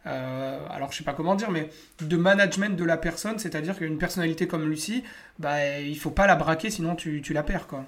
[0.07, 1.69] euh, alors je sais pas comment dire, mais
[2.01, 5.05] de management de la personne, c'est-à-dire qu'une personnalité comme Lucie,
[5.39, 7.85] bah, il faut pas la braquer, sinon tu, la perds, quoi.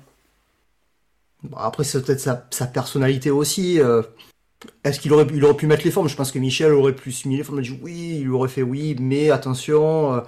[1.56, 3.80] Après c'est peut-être sa, sa personnalité aussi.
[3.80, 4.02] euh,
[4.84, 6.08] Est-ce qu'il aurait, pu mettre les formes?
[6.08, 7.62] Je pense que Michel aurait plus mis les formes.
[7.62, 10.14] Il oui, il aurait fait oui, mais attention.
[10.14, 10.20] euh,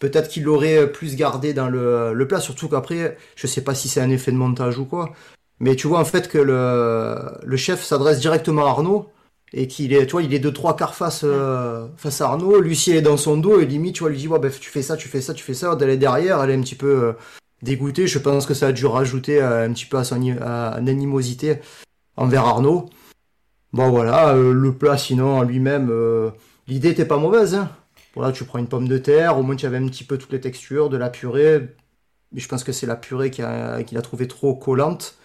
[0.00, 3.88] Peut-être qu'il l'aurait plus gardé dans le, le plat, surtout qu'après, je sais pas si
[3.88, 5.14] c'est un effet de montage ou quoi,
[5.60, 9.10] mais tu vois en fait que le chef s'adresse directement à Arnaud
[9.56, 12.60] et qu'il est, tu vois, il est de trois quarts face, euh, face à Arnaud.
[12.60, 14.82] Lucie est dans son dos et limite, tu vois, lui dit ouais, ben, tu fais
[14.82, 15.78] ça, tu fais ça, tu fais ça.
[15.80, 17.12] Est derrière, elle est un petit peu euh,
[17.62, 18.08] dégoûtée.
[18.08, 21.58] Je pense que ça a dû rajouter euh, un petit peu à son animosité
[22.16, 22.90] envers Arnaud.
[23.72, 25.92] Bon voilà, le plat sinon en lui-même,
[26.68, 27.54] l'idée était pas mauvaise.
[27.54, 27.70] Hein.
[28.14, 30.32] Voilà, tu prends une pomme de terre, au moins tu avais un petit peu toutes
[30.32, 31.74] les textures, de la purée.
[32.32, 35.16] Mais je pense que c'est la purée qui a, qui l'a trouvé trop collante.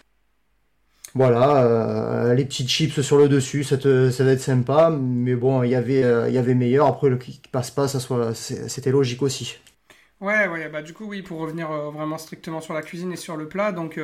[1.14, 4.90] Voilà, euh, les petites chips sur le dessus, ça, va être sympa.
[4.90, 6.86] Mais bon, il y avait, euh, y avait meilleur.
[6.86, 9.58] Après, le qui passe pas, ça soit, c'était logique aussi.
[10.20, 13.16] Ouais, ouais, bah du coup, oui, pour revenir euh, vraiment strictement sur la cuisine et
[13.16, 13.98] sur le plat, donc,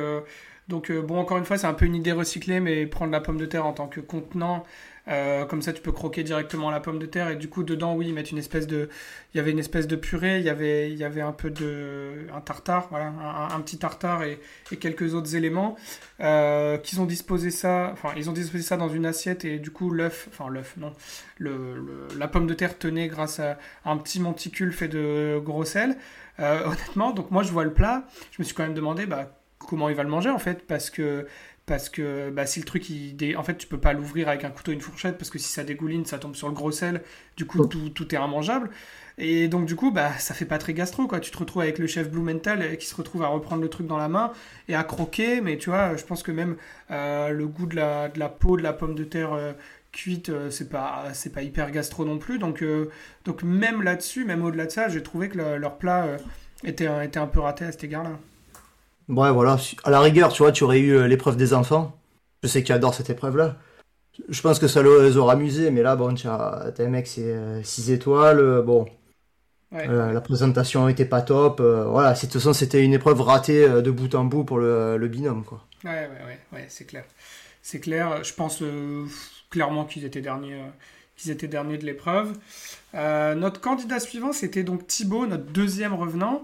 [0.67, 3.37] donc bon, encore une fois, c'est un peu une idée recyclée, mais prendre la pomme
[3.37, 4.65] de terre en tant que contenant,
[5.07, 7.95] euh, comme ça, tu peux croquer directement la pomme de terre, et du coup, dedans,
[7.95, 8.89] oui, mettre une espèce de,
[9.33, 11.49] il y avait une espèce de purée, il y avait, il y avait un peu
[11.49, 13.11] de, un tartare, voilà,
[13.51, 14.39] un, petit tartare et,
[14.79, 15.75] quelques autres éléments,
[16.19, 19.71] euh, qu'ils ont disposé ça, enfin, ils ont disposé ça dans une assiette, et du
[19.71, 20.93] coup, l'œuf, enfin, l'œuf, non,
[21.37, 25.97] le- la pomme de terre tenait grâce à un petit monticule fait de gros sel.
[26.39, 29.31] Euh, honnêtement, donc moi je vois le plat, je me suis quand même demandé bah,
[29.57, 31.27] comment il va le manger en fait, parce que
[31.67, 34.43] parce que bah, si le truc, il dé- en fait, tu peux pas l'ouvrir avec
[34.45, 36.71] un couteau et une fourchette, parce que si ça dégouline, ça tombe sur le gros
[36.71, 37.01] sel,
[37.35, 38.71] du coup tout, tout est immangeable.
[39.19, 41.19] Et donc du coup, bah, ça fait pas très gastro, quoi.
[41.19, 43.85] Tu te retrouves avec le chef Blumenthal euh, qui se retrouve à reprendre le truc
[43.87, 44.31] dans la main
[44.69, 46.55] et à croquer, mais tu vois, je pense que même
[46.91, 49.53] euh, le goût de la, de la peau de la pomme de terre euh,
[49.91, 52.37] cuite, euh, c'est pas, c'est pas hyper gastro non plus.
[52.39, 52.63] Donc,
[53.25, 56.17] donc même là-dessus, même au-delà de ça, j'ai trouvé que le- leur plat
[56.63, 58.19] était, un- était un peu raté à cet égard-là.
[59.09, 59.57] Ouais, voilà.
[59.83, 61.97] À la rigueur, tu vois, tu aurais eu euh, l'épreuve des enfants.
[62.43, 63.55] Je sais qu'ils adorent cette épreuve-là.
[64.29, 67.91] Je pense que ça les aura amusés, mais là, bon, t'as un mec, c'est 6
[67.91, 68.39] étoiles.
[68.39, 68.85] euh, Bon,
[69.71, 69.87] Ouais.
[69.89, 71.59] euh, la présentation était pas top.
[71.59, 74.43] euh, voilà, c'est- de toute façon, c'était une épreuve ratée euh, de bout en bout
[74.45, 75.65] pour le, le binôme, quoi.
[75.83, 77.05] Ouais, ouais, ouais, ouais, c'est clair.
[77.61, 78.23] C'est clair.
[78.23, 79.05] Je pense euh,
[79.49, 80.67] clairement qu'ils étaient derniers, euh,
[81.17, 82.33] qu'ils étaient derniers de l'épreuve.
[82.95, 86.41] Euh, notre candidat suivant, c'était donc Thibaut, notre deuxième revenant,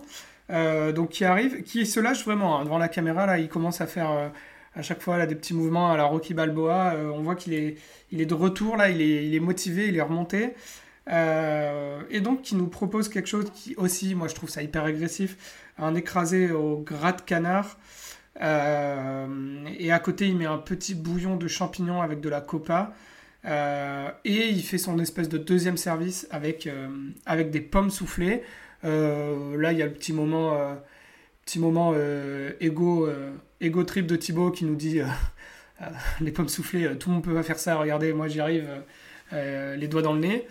[0.50, 3.26] euh, donc qui arrive, qui se lâche vraiment hein, devant la caméra.
[3.26, 4.30] Là, il commence à faire euh,
[4.76, 6.94] à chaque fois des petits mouvements à la Rocky Balboa.
[6.96, 7.78] Euh, on voit qu'il est,
[8.12, 10.54] il est de retour là, il est, il est motivé, il est remonté.
[11.08, 15.72] Et donc, qui nous propose quelque chose qui aussi, moi je trouve ça hyper agressif,
[15.78, 17.78] un écrasé au gras de canard.
[18.40, 22.94] Et à côté, il met un petit bouillon de champignons avec de la copa.
[23.44, 26.70] Et il fait son espèce de deuxième service avec,
[27.26, 28.42] avec des pommes soufflées.
[28.84, 30.76] Euh, là, il y a le petit moment, euh,
[31.46, 31.94] petit moment
[32.60, 33.10] ego,
[33.62, 35.02] ego trip de Thibaut qui nous dit
[36.22, 38.68] les pommes soufflées, tout le monde peut pas faire ça, regardez, moi j'y arrive.
[39.32, 40.48] les doigts dans le nez.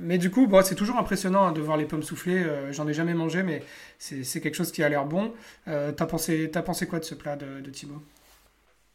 [0.00, 2.44] mais du coup, c'est toujours impressionnant hein, de voir les pommes soufflées.
[2.72, 3.62] J'en ai jamais mangé, mais
[3.98, 5.32] c'est quelque chose qui a l'air bon.
[5.64, 8.02] T'as pensé, as pensé quoi de ce plat de, de Thibaut?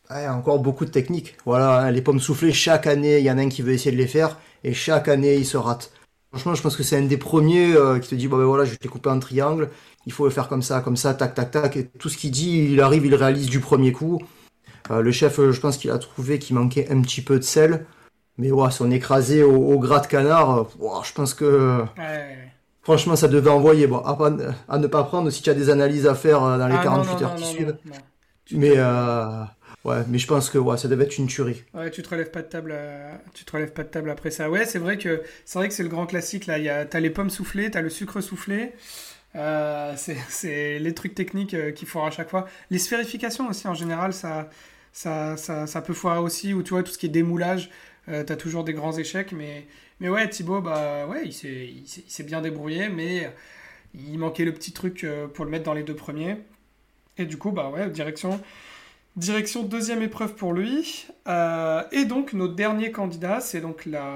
[0.10, 1.38] Ouais, encore beaucoup de techniques.
[1.46, 3.92] Voilà, hein, les pommes soufflées, chaque année, il y en a un qui veut essayer
[3.92, 5.92] de les faire, et chaque année, il se rate.
[6.32, 8.63] Franchement, je pense que c'est un des premiers euh, qui te dit, bon ben voilà,
[8.63, 9.70] je vais te couper en triangle,
[10.06, 12.32] il faut le faire comme ça, comme ça, tac, tac, tac, et tout ce qu'il
[12.32, 14.22] dit, il arrive, il réalise du premier coup.
[14.91, 17.44] Euh, le chef, euh, je pense qu'il a trouvé qu'il manquait un petit peu de
[17.44, 17.86] sel,
[18.38, 20.67] mais ouais, si on écrasé au, gras de canard,
[21.04, 21.84] je pense que...
[22.84, 23.86] Franchement, ça devait envoyer.
[23.86, 27.12] Bon, à, ne pas prendre si tu as des analyses à faire dans les 48
[27.20, 27.78] ah, heures qui suivent.
[28.54, 28.76] Mais...
[29.84, 31.63] Ouais, mais je pense que ouais, ça devait être une tuerie.
[31.74, 32.76] Ouais, tu te relèves pas de table,
[33.34, 34.50] tu te relèves pas de table après ça.
[34.50, 36.60] Ouais, c'est vrai que c'est vrai que c'est le grand classique là.
[36.60, 38.74] Il y a, t'as les pommes soufflées, t'as le sucre soufflé.
[39.36, 42.48] Euh, c'est les trucs techniques euh, qui foirent à chaque fois.
[42.70, 44.50] Les sphérifications aussi en général, ça,
[44.91, 46.54] ça, ça, ça peut foirer aussi.
[46.54, 47.70] Ou tu vois tout ce qui est démoulage,
[48.10, 49.32] euh, t'as toujours des grands échecs.
[49.32, 49.65] Mais,
[50.00, 53.32] mais ouais, Thibaut, bah ouais, il s'est, il s'est bien débrouillé, mais
[53.94, 56.38] il manquait le petit truc euh, pour le mettre dans les deux premiers.
[57.17, 58.41] Et du coup, bah ouais, direction
[59.17, 61.08] Direction deuxième épreuve pour lui.
[61.28, 64.15] Euh, et donc, notre dernier candidat, c'est donc la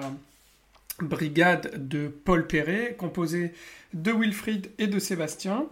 [1.01, 3.53] brigade de Paul Perret, composée
[3.93, 5.65] de Wilfried et de Sébastien.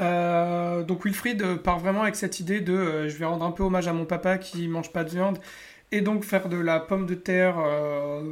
[0.00, 3.62] Euh, donc Wilfried part vraiment avec cette idée de euh, je vais rendre un peu
[3.62, 5.38] hommage à mon papa qui mange pas de viande
[5.90, 7.56] et donc faire de la pomme de terre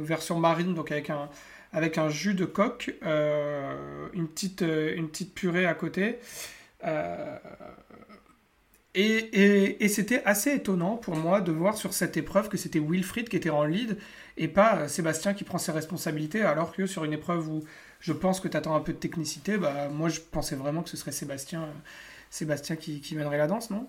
[0.03, 2.93] version marine donc avec un jus de coque
[4.13, 6.19] une petite purée à côté
[8.95, 13.35] et, c'était assez étonnant pour moi de voir sur cette épreuve que c'était Wilfried qui
[13.35, 13.97] était en lead
[14.37, 17.63] et pas euh, Sébastien qui prend ses responsabilités, alors que sur une épreuve où
[17.99, 20.89] je pense que tu attends un peu de technicité, bah, moi je pensais vraiment que
[20.89, 21.71] ce serait Sébastien, euh,
[22.29, 23.87] Sébastien qui, mènerait la danse, non?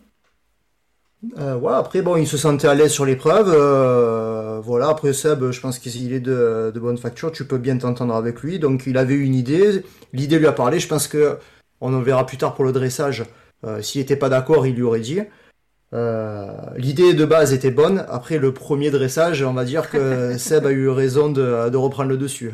[1.38, 3.48] Euh, ouais, après, bon, il se sentait à l'aise sur l'épreuve.
[4.62, 7.32] voilà, après Seb, je pense qu'il est de, de, bonne facture.
[7.32, 8.58] Tu peux bien t'entendre avec lui.
[8.58, 9.82] Donc, il avait une idée.
[10.12, 10.78] L'idée lui a parlé.
[10.78, 11.38] Je pense que
[11.80, 13.24] on en verra plus tard pour le dressage.
[13.64, 15.20] Euh, s'il n'était pas d'accord, il lui aurait dit.
[15.92, 18.04] Euh, l'idée de base était bonne.
[18.08, 22.16] Après le premier dressage, on va dire que Seb a eu raison de, reprendre le
[22.16, 22.52] dessus.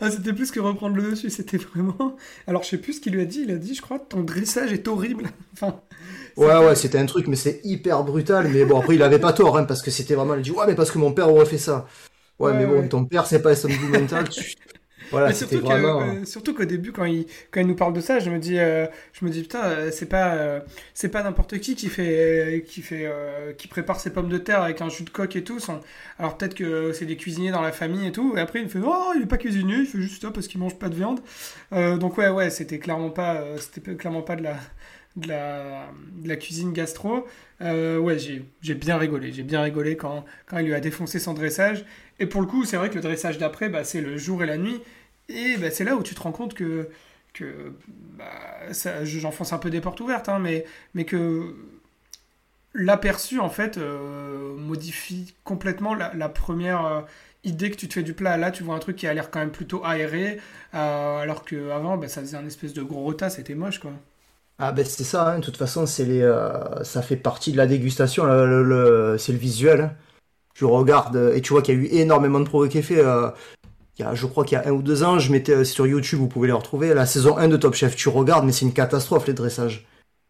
[0.00, 2.16] Ah, c'était plus que reprendre le dessus, c'était vraiment.
[2.46, 3.42] Alors je sais plus ce qu'il lui a dit.
[3.46, 5.24] Il a dit, je crois, ton dressage est horrible.
[5.54, 5.80] enfin.
[6.36, 8.48] Ouais, ouais, c'était un truc, mais c'est hyper brutal.
[8.48, 10.34] Mais bon, après, il avait pas tort, hein, parce que c'était vraiment.
[10.34, 11.86] Il a dit, ouais, mais parce que mon père aurait fait ça.
[12.38, 14.28] Ouais, mais bon, ton père, c'est pas un mental.
[14.28, 14.54] Tu,
[15.14, 18.58] euh, surtout, qu'au début, quand il, quand il nous parle de ça, je me dis,
[18.58, 20.60] euh, je me dis putain, euh, c'est pas,
[20.94, 23.10] c'est pas n'importe qui qui fait, qui fait,
[23.58, 25.58] qui prépare ses pommes de terre avec un jus de coque et tout.
[26.18, 28.34] Alors peut-être que c'est des cuisiniers dans la famille et tout.
[28.36, 30.48] Et après, il me fait, oh, il est pas cuisinier, il fait juste ça parce
[30.48, 31.20] qu'il mange pas de viande.
[31.72, 34.56] donc ouais, ouais, c'était clairement pas, c'était clairement pas de la,
[35.16, 37.26] de la, de la cuisine gastro.
[37.60, 39.32] ouais, j'ai bien rigolé.
[39.32, 41.84] J'ai bien rigolé quand, quand il lui a défoncé son dressage.
[42.22, 44.46] Et pour le coup, c'est vrai que le dressage d'après, bah, c'est le jour et
[44.46, 44.80] la nuit.
[45.32, 46.88] Et bah, c'est là où tu te rends compte que,
[47.32, 47.74] que
[48.18, 48.72] bah,
[49.04, 50.64] j'enfonce un peu des portes ouvertes, hein, mais,
[50.94, 51.54] mais que
[52.74, 57.00] l'aperçu, en fait, euh, modifie complètement la, première euh,
[57.44, 58.36] idée que tu te fais du plat.
[58.36, 60.40] Là, tu vois un truc qui a l'air quand même plutôt aéré,
[60.74, 63.92] euh, alors qu'avant, bah, ça faisait un espèce de gros retard, c'était moche, quoi.
[64.58, 65.38] Ah ben c'est ça, hein.
[65.38, 66.20] de toute façon c'est les,
[66.84, 68.22] ça fait partie de la dégustation,
[69.18, 69.96] c'est le visuel.
[70.54, 73.02] Tu regardes et tu vois qu'il y a eu énormément de progrès qui est fait
[73.98, 76.28] je crois qu'il y a un ou deux ans, je mettais euh, sur YouTube, vous
[76.28, 77.96] pouvez les retrouver, la saison 1 de Top Chef.
[77.96, 79.86] Tu regardes, mais c'est une catastrophe les dressages.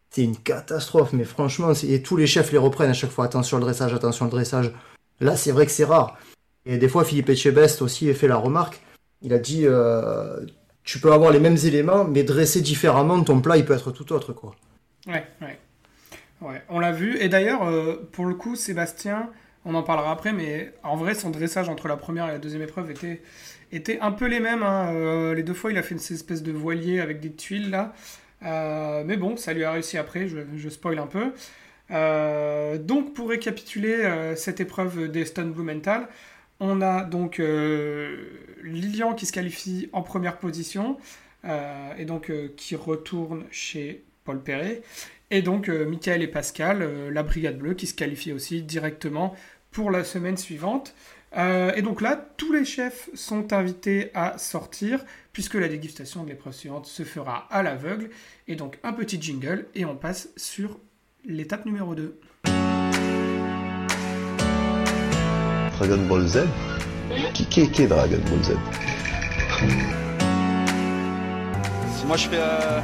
[0.09, 3.25] C'est une catastrophe, mais franchement, et tous les chefs les reprennent à chaque fois.
[3.25, 4.71] Attention le dressage, attention le dressage.
[5.19, 6.17] Là, c'est vrai que c'est rare.
[6.65, 8.79] Et des fois, Philippe Etchebest aussi a fait la remarque.
[9.21, 10.45] Il a dit, euh,
[10.83, 14.13] tu peux avoir les mêmes éléments, mais dressé différemment, ton plat, il peut être tout
[14.13, 14.55] autre, quoi.
[15.07, 15.57] Ouais, ouais.
[16.41, 17.17] Ouais, on l'a vu.
[17.19, 19.29] Et d'ailleurs, euh, pour le coup, Sébastien,
[19.65, 22.61] on en parlera après, mais en vrai, son dressage entre la première et la deuxième
[22.61, 23.21] épreuve était,
[23.75, 24.63] était un peu les mêmes.
[24.63, 24.93] Hein.
[24.93, 27.93] Euh, les deux fois, il a fait une espèce de voilier avec des tuiles là.
[28.43, 31.33] Euh, mais bon, ça lui a réussi après, je, spoil un peu.
[31.91, 36.07] Euh, donc, pour récapituler cette épreuve des Stone Blumenthal,
[36.59, 37.41] on a donc
[38.63, 40.97] Lilian qui se qualifie en première position
[41.97, 44.81] et donc qui retourne chez Paul Perret.
[45.31, 49.35] Et donc, Michael et Pascal, la Brigade Bleue, qui se qualifie aussi directement
[49.71, 50.93] pour la semaine suivante.
[51.35, 56.29] Euh, et donc là, tous les chefs sont invités à sortir, puisque la dégustation de
[56.29, 58.09] l'épreuve suivante se fera à l'aveugle.
[58.47, 60.79] Et donc un petit jingle, et on passe sur
[61.25, 62.19] l'étape numéro 2.
[65.79, 66.39] Dragon Ball Z
[67.33, 68.53] qui, qui, qui est Dragon Ball Z
[72.07, 72.79] Moi je fais euh,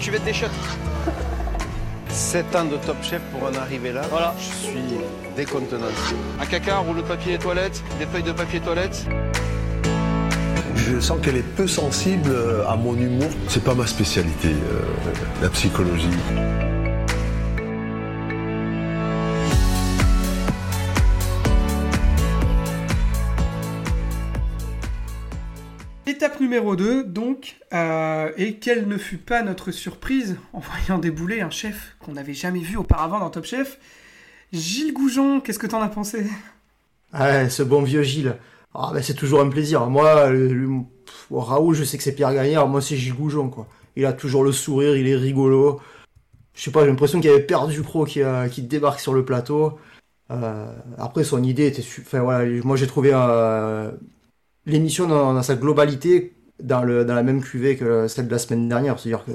[0.00, 0.46] cuvette des shots.
[2.12, 4.02] 7 ans de top chef pour en arriver là.
[4.10, 4.34] Voilà.
[4.38, 4.98] Je suis
[5.36, 6.14] décontenancé.
[6.40, 9.06] Un caca, un rouleau de papier toilette, des feuilles de papier toilette.
[10.76, 12.34] Je sens qu'elle est peu sensible
[12.68, 13.30] à mon humour.
[13.48, 14.82] C'est pas ma spécialité, euh,
[15.40, 16.08] la psychologie.
[26.22, 31.40] Étape numéro 2, donc, euh, et quelle ne fut pas notre surprise en voyant débouler
[31.40, 33.80] un chef qu'on n'avait jamais vu auparavant dans Top Chef.
[34.52, 36.24] Gilles Goujon, qu'est-ce que t'en as pensé?
[37.12, 38.36] Ouais, ce bon vieux Gilles.
[38.72, 39.84] Ah, ben, c'est toujours un plaisir.
[39.86, 40.68] Moi, le,
[41.32, 42.68] Raoul, je sais que c'est Pierre Gagnard.
[42.68, 43.66] Moi, c'est Gilles Goujon, quoi.
[43.96, 45.80] Il a toujours le sourire, il est rigolo.
[46.54, 49.12] Je sais pas, j'ai l'impression qu'il y avait Père Dupro qui, euh, qui débarque sur
[49.12, 49.76] le plateau.
[50.30, 51.82] Euh, après, son idée était...
[51.82, 52.22] Enfin,
[52.62, 53.12] moi, j'ai trouvé
[54.66, 58.68] l'émission dans, sa globalité dans, le, dans la même cuvée que celle de la semaine
[58.68, 58.98] dernière.
[58.98, 59.32] C'est-à-dire que,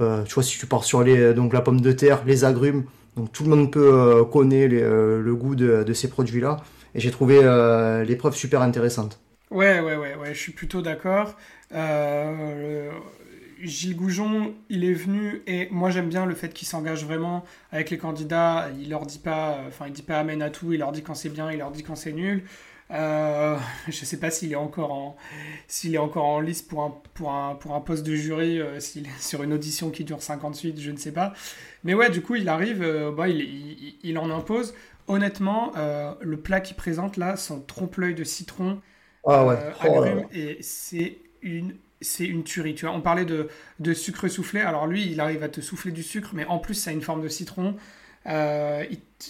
[0.00, 2.84] euh, tu vois, si tu pars sur les, donc, la pomme de terre, les agrumes,
[3.16, 6.58] donc tout le monde peut euh, connaître euh, le goût de, ces produits-là.
[6.94, 7.40] Et j'ai trouvé
[8.06, 9.18] l'épreuve super intéressante.
[9.50, 11.36] Ouais, ouais, ouais, ouais, je suis plutôt d'accord.
[11.70, 12.90] Le-
[13.62, 17.90] Gilles Goujon, il est venu et moi j'aime bien le fait qu'il s'engage vraiment avec
[17.90, 18.68] les candidats.
[18.80, 20.72] Il leur dit pas, enfin il dit pas amen à tout.
[20.72, 22.42] Il leur dit quand c'est bien, il leur dit quand c'est nul.
[22.92, 25.16] Euh, je sais pas s'il est encore en,
[25.66, 28.80] s'il est encore en lice pour un, pour un, pour un poste de jury, euh,
[28.80, 31.32] s'il est sur une audition qui dure 58, je ne sais pas.
[31.84, 34.74] Mais ouais, du coup, il arrive, euh, bah, il, il, il en impose.
[35.08, 35.72] Honnêtement,
[36.20, 38.80] le plat qu'il présente là, son trompe-l'œil de citron,
[39.26, 39.56] Ah ouais.
[39.84, 42.74] Oh et c'est une, c'est une tuerie.
[42.74, 43.48] Tu vois, on parlait de,
[43.80, 44.60] de sucre soufflé.
[44.60, 47.02] Alors lui, il arrive à te souffler du sucre, mais en plus, ça a une
[47.02, 47.76] forme de citron.
[48.26, 48.84] Euh,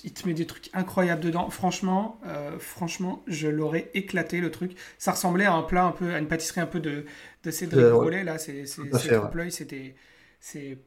[0.05, 1.49] il, te met des trucs incroyables dedans.
[1.51, 4.77] Franchement, euh, franchement, je l'aurais éclaté le truc.
[4.99, 7.05] Ça ressemblait à un plat un peu, à une pâtisserie un peu de,
[7.45, 8.25] de Cédric Euh, ouais.
[8.25, 8.39] Là.
[8.39, 9.51] C'est ouais.
[9.51, 9.95] c'était,
[10.41, 10.79] c'est,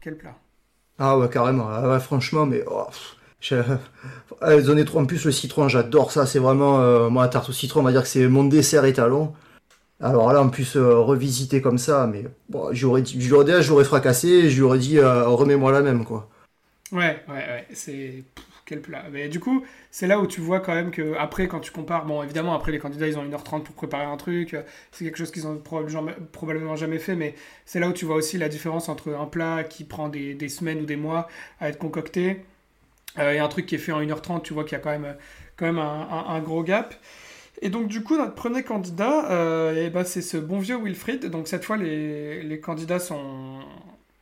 [0.00, 0.36] quel plat.
[0.98, 1.68] Ah ouais, carrément.
[1.68, 2.62] Ah ouais, franchement, mais...
[2.70, 2.86] oh,
[3.40, 3.56] je-
[4.40, 4.52] Ah,
[4.94, 6.26] en plus le citron, j'adore ça.
[6.26, 6.80] C'est vraiment...
[6.80, 9.34] euh, moi, la tarte au citron, on va dire que c'est mon dessert étalon.
[10.00, 14.50] Alors là, en plus, euh, revisiter comme ça, mais bon, j'aurais dit, j'aurais j'aurais fracassé,
[14.50, 16.28] je lui aurais dit, euh, remets-moi la même, quoi.
[16.92, 18.24] Ouais, ouais, ouais, c'est
[18.66, 19.04] quel plat.
[19.10, 22.04] Mais du coup, c'est là où tu vois quand même que après, quand tu compares,
[22.06, 25.16] bon, évidemment, après les candidats, ils ont 1h30 pour préparer un truc, euh, c'est quelque
[25.18, 27.34] chose qu'ils ont probablement, jamais fait, mais
[27.66, 30.48] c'est là où tu vois aussi la différence entre un plat qui prend des, des
[30.48, 31.28] semaines ou des mois
[31.60, 32.44] à être concocté
[33.18, 34.90] euh, et un truc qui est fait en 1h30, tu vois qu'il y a quand
[34.90, 35.16] même,
[35.56, 36.94] quand même un, un- un gros gap.
[37.62, 41.26] Et donc, du coup, notre premier candidat, euh, eh ben, c'est ce bon vieux Wilfried.
[41.26, 43.60] Donc, cette fois, les, les candidats sont,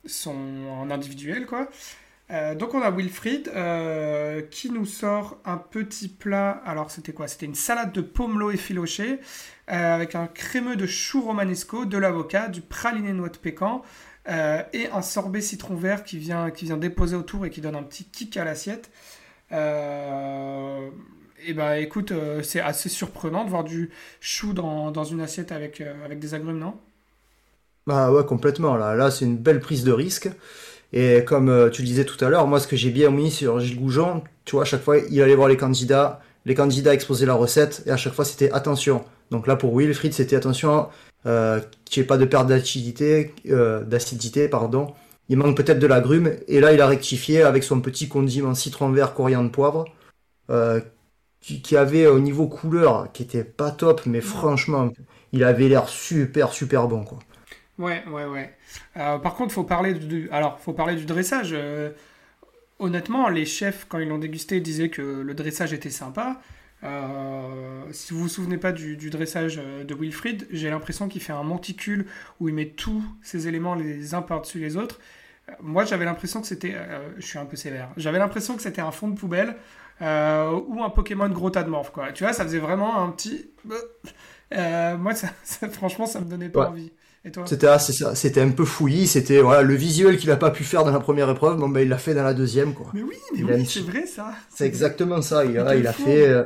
[0.06, 0.36] sont
[0.70, 1.68] en individuel, quoi.
[2.30, 6.62] Euh, donc on a Wilfried euh, qui nous sort un petit plat.
[6.64, 7.28] Alors c'était quoi?
[7.28, 9.20] C'était une salade de pomelo effiloché
[9.70, 13.82] euh, avec un crémeux de chou romanesco, de l'avocat, du praliné noix de pécan
[14.28, 17.76] euh, et un sorbet citron vert qui vient, qui vient déposer autour et qui donne
[17.76, 18.90] un petit kick à l'assiette.
[21.44, 25.82] Et ben écoute, c'est assez surprenant de voir du chou dans, dans une assiette avec,
[25.82, 26.78] avec des agrumes, non?
[27.86, 28.76] Bah ouais, complètement.
[28.76, 30.30] Là, là c'est une belle prise de risque.
[30.92, 33.30] Et comme euh, tu le disais tout à l'heure, moi, ce que j'ai bien mis
[33.30, 36.92] sur Gilles Goujon, tu vois, à chaque fois, il allait voir les candidats, les candidats
[36.94, 39.04] exposaient la recette, et à chaque fois, c'était attention.
[39.30, 40.88] Donc là, pour Wilfried, c'était attention
[41.26, 44.92] euh, qu'il n'y ait pas de perte d'acidité, euh, d'acidité, pardon.
[45.28, 48.90] Il manque peut-être de l'agrume, et là, il a rectifié avec son petit condiment citron
[48.90, 49.86] vert, coriandre, poivre,
[50.50, 50.80] euh,
[51.40, 54.90] qui, qui avait au niveau couleur, qui était pas top, mais franchement,
[55.32, 57.18] il avait l'air super, super bon, quoi.
[57.78, 58.54] Ouais, ouais, ouais.
[58.96, 61.50] Euh, par contre, faut parler du, alors, faut parler du dressage.
[61.52, 61.90] Euh,
[62.78, 66.40] honnêtement, les chefs, quand ils l'ont dégusté, disaient que le dressage était sympa.
[66.84, 71.32] Euh, si vous vous souvenez pas du, du dressage de Wilfried, j'ai l'impression qu'il fait
[71.32, 72.06] un monticule
[72.40, 75.00] où il met tous ces éléments les uns par-dessus les autres.
[75.60, 76.74] Moi, j'avais l'impression que c'était,
[77.18, 79.56] je suis un peu sévère, j'avais l'impression que c'était un fond de poubelle
[80.00, 82.12] ou un Pokémon gros tas de morph, quoi.
[82.12, 83.50] Tu vois, ça faisait vraiment un petit.
[84.52, 86.66] Moi, ça, ça- franchement, ça me donnait pas Ouais.
[86.66, 86.92] envie.
[87.44, 90.84] C'était ah, c'était un peu fouillis, c'était voilà, le visuel qu'il a pas pu faire
[90.84, 92.94] dans la première épreuve, bon ben il l'a fait dans la deuxième quoi.
[92.94, 94.34] Mais oui, mais oui, c'est vrai ça.
[94.48, 96.44] C'est exactement ça, il, a, il fait euh,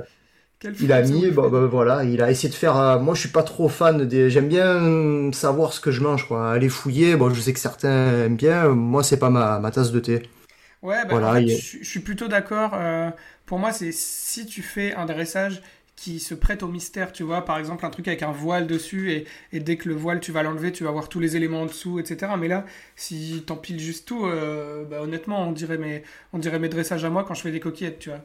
[0.79, 3.43] il a mis ben, voilà, il a essayé de faire euh, moi je suis pas
[3.45, 7.40] trop fan des j'aime bien savoir ce que je mange quoi, aller fouiller, bon je
[7.40, 10.23] sais que certains aiment bien, moi c'est pas ma, ma tasse de thé.
[10.83, 12.75] Ouais, bah, Voilà, en fait, il- je, je suis plutôt d'accord.
[12.75, 13.11] euh,
[13.46, 15.63] pour moi, c'est si tu fais un dressage
[15.97, 17.44] qui se prête au mystère, tu vois.
[17.44, 20.42] Par exemple, un truc avec un voile dessus, et, dès que le voile, tu vas
[20.42, 22.33] l'enlever, tu vas voir tous les éléments en dessous, etc.
[22.38, 22.67] Mais là,
[22.97, 26.03] si t'empiles juste tout, euh, bah, honnêtement, on dirait, mes,
[26.35, 28.21] on dirait mes dressages à moi quand je fais des coquillettes, tu vois.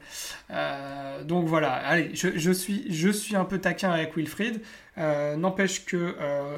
[0.52, 4.62] Euh, donc voilà, allez, je, je, suis, je suis un peu taquin avec Wilfried.
[4.98, 6.16] Euh, N'empêche que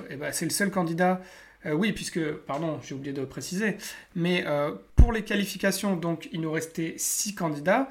[0.09, 1.21] eh ben, c'est le seul candidat.
[1.65, 3.77] oui, puisque, pardon, j'ai oublié de préciser,
[4.15, 4.43] mais
[4.95, 7.89] pour les qualifications, donc, il nous restait six candidats.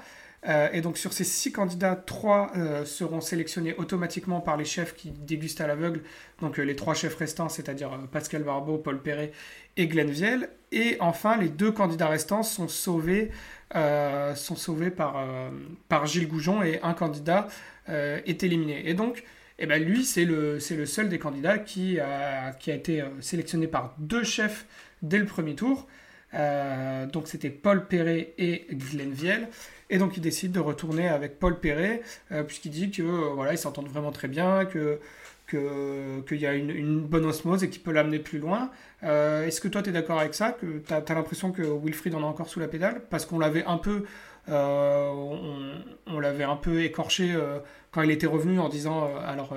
[0.48, 4.94] Euh, et donc sur ces six candidats, trois euh, seront sélectionnés automatiquement par les chefs
[4.96, 6.00] qui dégustent à l'aveugle,
[6.40, 9.30] donc euh, les trois chefs restants, c'est-à-dire Pascal Barbeau, Paul Perret
[9.76, 10.48] et Glenn Viel.
[10.72, 13.30] Et enfin, les deux candidats restants sont sauvés,
[13.74, 15.26] sont sauvés par,
[15.88, 17.48] par Gilles Goujon et un candidat
[17.88, 18.88] est éliminé.
[18.88, 19.22] Et donc,
[19.58, 23.66] eh ben, lui, c'est le, le seul des candidats qui a, qui a été sélectionné
[23.66, 24.64] par deux chefs
[25.02, 25.86] dès le premier tour.
[26.32, 29.48] donc c'était Paul Perret et Glenn Viel.
[29.92, 32.00] Et donc il décide de retourner avec Paul Perret,
[32.32, 34.98] euh, puisqu'il dit que euh, voilà, ils s'entendent vraiment très bien, que
[35.50, 38.70] qu'il y a une, bonne osmose et qu'il peut l'amener plus loin.
[39.02, 42.14] Euh, est-ce que toi, tu es d'accord avec ça Que tu as, l'impression que Wilfried
[42.14, 43.02] en a encore sous la pédale?
[43.10, 44.04] Parce qu'on l'avait un peu...
[44.48, 45.68] on,
[46.06, 47.36] un peu écorché
[47.90, 49.14] quand il était revenu en disant...
[49.26, 49.54] alors,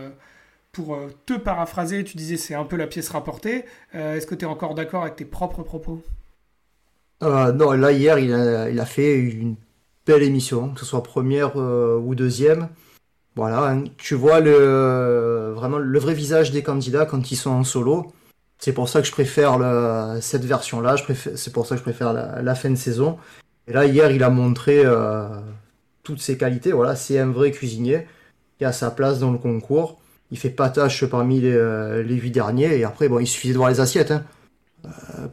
[0.73, 3.63] pour te paraphraser, tu disais c'est un peu la pièce rapportée.
[3.93, 6.03] Est-ce que tu es encore d'accord avec tes propres propos?
[7.21, 9.55] Non, là, hier, il a, il a fait une
[10.05, 12.69] belle émission, que ce soit première euh, ou deuxième.
[13.35, 13.83] Voilà, hein.
[13.97, 18.13] tu vois vraiment le vrai visage des candidats quand ils sont en solo.
[18.59, 19.59] C'est pour ça que je préfère
[20.21, 20.95] cette version-là,
[21.35, 23.17] c'est pour ça que je préfère la, fin de saison.
[23.67, 25.27] Et là, hier, il a montré euh,
[26.03, 26.71] toutes ses qualités.
[26.71, 28.07] Voilà, c'est un vrai cuisinier
[28.57, 29.99] qui a sa place dans le concours.
[30.31, 32.77] Il fait pas tâche parmi les, euh, huit derniers.
[32.77, 34.11] Et après, bon, il suffisait de voir les assiettes.
[34.11, 34.23] Hein.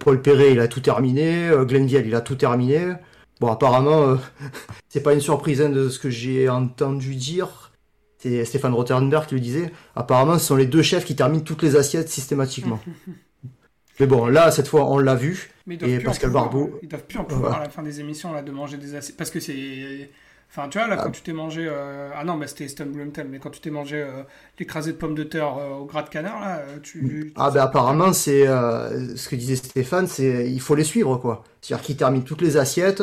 [0.01, 1.51] Paul Perret, il a tout terminé.
[1.67, 2.95] Glenville, il a tout terminé.
[3.43, 4.17] Bon, apparemment, euh,
[4.89, 7.73] c'est pas une surprise hein, de ce que j'ai entendu dire.
[8.19, 9.73] C'est Stéphane Rothenberg qui le disait.
[9.97, 12.79] Apparemment, ce sont les deux chefs qui terminent toutes les assiettes systématiquement.
[14.01, 15.51] Mais bon, là, cette fois, on l'a vu.
[15.69, 16.79] et Pascal Barbeau.
[16.83, 19.17] Ils doivent plus en pouvoir à la fin des émissions là, de manger des assiettes.
[19.17, 20.09] Parce que c'est.
[20.49, 21.11] Enfin, tu vois, là, quand ah.
[21.11, 21.67] tu t'es mangé.
[21.69, 22.95] Euh, ah non, bah, c'était Stone
[23.29, 24.23] mais quand tu t'es mangé euh,
[24.57, 27.33] l'écrasé de pommes de terre au gras de canard, là, tu.
[27.35, 28.47] Ah, ben apparemment, c'est.
[28.47, 30.49] ce que disait Stéphane, c'est.
[30.49, 31.43] Il faut les suivre, quoi.
[31.61, 33.03] C'est-à-dire qu'ils terminent toutes les assiettes.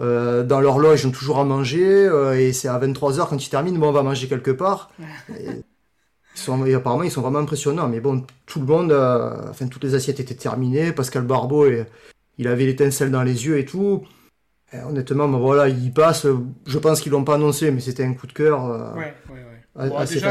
[0.00, 3.50] Euh, dans l'horloge, ils ont toujours à manger, euh, et c'est à 23h quand ils
[3.50, 4.90] terminent, bon, on va manger quelque part.
[5.28, 9.94] Et, apparemment, ils sont vraiment impressionnants, mais bon, tout le monde, euh, enfin, toutes les
[9.94, 11.84] assiettes étaient terminées, Pascal Barbeau, et,
[12.40, 14.06] il avait l'étincelle dans les yeux et tout.
[14.72, 16.24] honnêtement, ben, voilà, il passe,
[16.66, 18.94] je pense qu'ils l'ont pas annoncé, mais c'était un coup de cœur.
[18.96, 20.06] ouais, ouais, ouais.
[20.06, 20.30] déjà,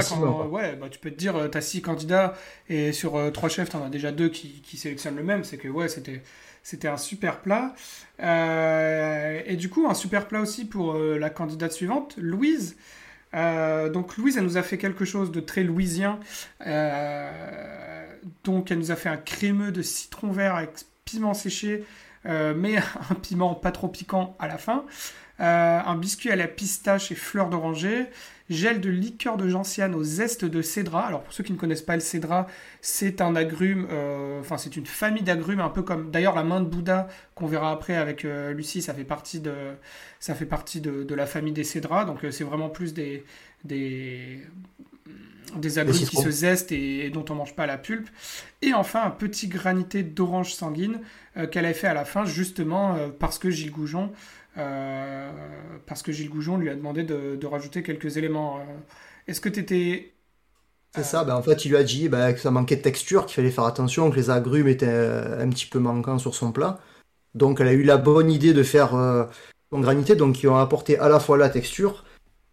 [0.50, 2.36] ouais, bah, tu peux te dire, tu as six candidats,
[2.70, 5.58] et sur trois chefs, tu en as déjà deux qui, qui sélectionnent le même, c'est
[5.58, 6.22] que, ouais, c'était
[6.68, 7.74] c'était un super plat.
[8.22, 12.76] Euh, et du coup, un super plat aussi pour euh, la candidate suivante, Louise.
[13.36, 16.20] Euh, donc Louise, elle nous a fait quelque chose de très louisien.
[18.44, 20.72] donc elle nous a fait un crémeux de citron vert avec
[21.06, 21.86] piment séché,
[22.28, 22.78] mais
[23.10, 24.86] un piment pas trop piquant à la fin.
[25.40, 28.08] un biscuit à la pistache et fleurs d'oranger,
[28.50, 31.06] gel de liqueur de gentiane au zeste de cédra.
[31.06, 32.48] Alors pour ceux qui ne connaissent pas le cédra,
[32.82, 36.62] c'est un agrume, euh, enfin c'est une famille d'agrumes, un peu comme d'ailleurs la main
[36.62, 41.64] de Bouddha qu'on verra après avec euh, Lucie, ça fait partie de, la famille des
[41.64, 42.06] cédras.
[42.06, 43.24] Donc euh, c'est vraiment plus des,
[45.56, 48.10] des agrumes qui se zestent et, dont on mange pas la pulpe.
[48.62, 51.00] Et enfin un petit granité d'orange sanguine
[51.52, 54.12] qu'elle a fait à la fin justement parce que Gilles Goujon
[54.58, 55.32] euh,
[55.86, 58.58] parce que Gilles Goujon lui a demandé de, rajouter quelques éléments.
[58.58, 58.64] Euh.
[59.28, 60.14] Est-ce que tu étais
[60.96, 63.26] c'est ça, ben en fait il lui a dit ben, que ça manquait de texture,
[63.26, 66.52] qu'il fallait faire attention, que les agrumes étaient euh, un petit peu manquants sur son
[66.52, 66.80] plat.
[67.36, 68.92] Donc elle a eu la bonne idée de faire
[69.72, 72.04] son granité, donc qui ont apporté à la fois la texture,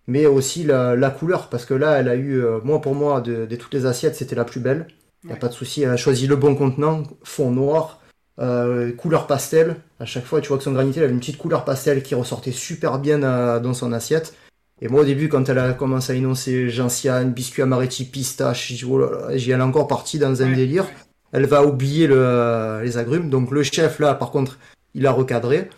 [0.06, 3.74] mais aussi la, couleur, parce que là elle a eu, moi pour moi, de, toutes
[3.74, 4.86] les assiettes, c'était la plus belle.
[5.22, 8.00] Il n'y a pas de souci, elle a choisi le bon contenant, fond noir,
[8.40, 9.76] euh, couleur pastel.
[10.00, 12.14] À chaque fois, tu vois que son granité elle avait une petite couleur pastel qui
[12.14, 14.34] ressortait super bien euh, dans son assiette.
[14.80, 18.84] Et moi, au début, quand elle a commencé à énoncer gentiane, biscuit amaretti, pistache, j'y
[18.84, 20.86] oh elle est encore partie dans un délire.
[21.32, 23.30] Elle va oublier le, les agrumes.
[23.30, 24.58] Donc le chef, là, par contre,
[24.94, 25.70] il a recadré.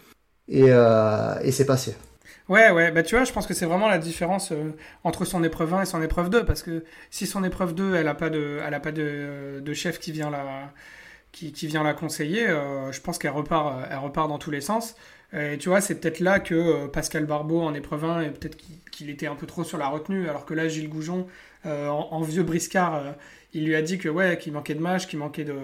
[0.48, 1.94] Et, euh, et c'est passé.
[2.48, 4.52] Ouais, ouais, bah tu vois, je pense que c'est vraiment la différence
[5.02, 8.04] entre son épreuve 1 et son épreuve 2, parce que si son épreuve 2, elle
[8.04, 10.72] n'a pas, de, elle a pas de, de chef qui vient la,
[11.36, 14.60] qui, vient la conseiller, euh, je pense qu'elle repart, euh, elle repart dans tous les
[14.60, 14.96] sens.
[15.32, 18.56] Et tu vois, c'est peut-être là que euh, Pascal Barbeau en épreuve 1, et peut-être
[18.90, 21.26] qu'il était un peu trop sur la retenue, alors que là, Gilles Goujon,
[21.64, 23.16] en, vieux briscard,
[23.52, 25.56] il lui a dit que ouais, qu'il manquait de mâche, qu'il manquait de,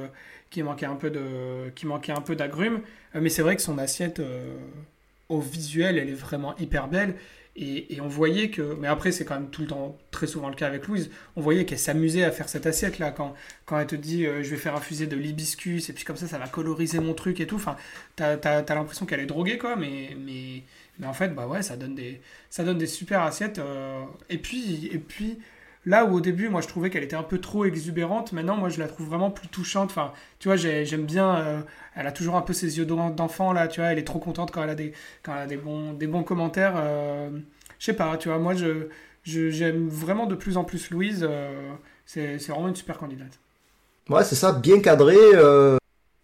[0.63, 1.13] manquait un peu
[1.77, 2.81] qu'il manquait un peu d'agrumes.
[3.15, 4.21] mais c'est vrai que son assiette,
[5.33, 7.15] au visuel, elle est vraiment hyper belle.
[7.55, 10.55] Et, on voyait que, mais après c'est quand même tout le temps très souvent le
[10.55, 13.11] cas avec Louise, on voyait qu'elle s'amusait à faire cette assiette-là.
[13.11, 13.35] Quand,
[13.67, 16.27] quand elle te dit euh, je vais faire infuser de l'hibiscus et puis comme ça,
[16.27, 17.57] ça va coloriser mon truc et tout.
[17.57, 17.77] Enfin,
[18.17, 19.77] t'as as, l'impression qu'elle est droguée, quoi.
[19.77, 20.63] Mais, mais,
[20.99, 23.59] mais en fait, bah ouais, ça donne des, ça donne des super assiettes.
[23.59, 24.03] euh.
[24.31, 25.39] et puis, et puis
[25.87, 28.69] là où au début, moi, je trouvais qu'elle était un peu trop exubérante, maintenant, moi,
[28.69, 29.91] je la trouve vraiment plus touchante.
[29.91, 31.37] Enfin, tu vois, j'ai- j'aime bien.
[31.37, 31.61] euh,
[31.95, 33.91] elle a toujours un peu ses yeux d'en- d'enfant, là, tu vois.
[33.93, 36.23] Elle est trop contente quand elle a des, quand elle a des, bons, des bons
[36.23, 36.75] commentaires.
[36.77, 37.31] euh,
[37.79, 38.89] je sais pas, tu vois, moi, je
[39.25, 41.27] j'aime vraiment de plus en plus Louise.
[41.29, 41.73] euh,
[42.07, 43.39] c'est vraiment une super candidate.
[44.09, 45.17] Ouais, c'est ça, bien cadré,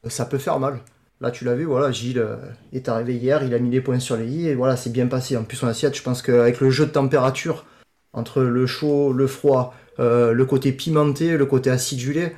[0.08, 0.80] ça peut faire mal.
[1.20, 2.24] Là, tu l'as vu, voilà, Gilles
[2.72, 5.06] est arrivé hier, il a mis les points sur les i et voilà, c'est bien
[5.08, 5.36] passé.
[5.36, 7.64] En plus, son assiette, je pense qu'avec le jeu de température,
[8.12, 12.32] entre le chaud, le froid, euh, le côté pimenté, le côté acidulé,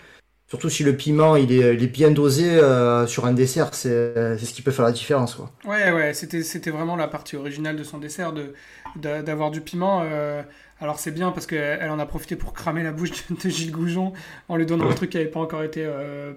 [0.49, 4.63] surtout si le piment il est, bien dosé euh, sur un dessert, c'est ce qui
[4.63, 5.51] peut faire la différence, quoi.
[5.65, 8.55] Ouais, ouais, c'était, vraiment la partie originale de son dessert, de,
[8.97, 10.03] d'a- d'avoir du piment.
[10.05, 10.43] euh,
[10.83, 13.51] alors c'est bien parce qu'elle elle en a profité pour cramer la bouche de, de
[13.51, 14.15] Gilles Goujon
[14.49, 15.87] en lui donnant un truc qui n'avait pas encore été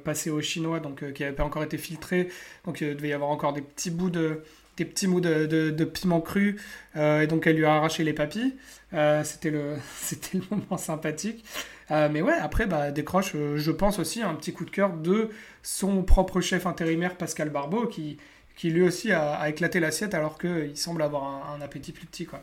[0.03, 2.27] passé au chinois, donc qui n'avait pas encore été filtré.
[2.65, 4.41] Donc il devait y avoir encore des petits bouts de,
[4.77, 6.59] des petits bouts de, piment cru.
[6.95, 8.55] euh, et donc elle lui a arraché les papilles.
[8.93, 11.43] Euh, c'était, le, c'était le moment sympathique.
[11.91, 15.29] Euh, mais ouais, après, bah, décroche, je pense aussi, un petit coup de cœur de
[15.61, 18.17] son propre chef intérimaire Pascal Barbeau qui,
[18.55, 22.25] qui lui aussi a, éclaté l'assiette alors qu'il semble avoir un, appétit plus petit.
[22.25, 22.41] Quoi.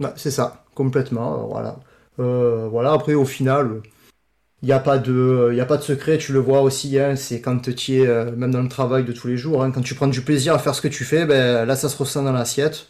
[0.00, 1.78] Ouais, c'est ça, complètement, voilà.
[2.18, 3.80] Voilà, après, au final,
[4.62, 7.16] il n'y a, pas de- y a pas de secret, tu le vois aussi, hein,
[7.16, 9.80] c'est quand tu es, euh, même dans le travail de tous les jours, hein, quand
[9.82, 12.22] tu prends du plaisir à faire ce que tu fais, ben, là, ça se ressent
[12.22, 12.88] dans l'assiette,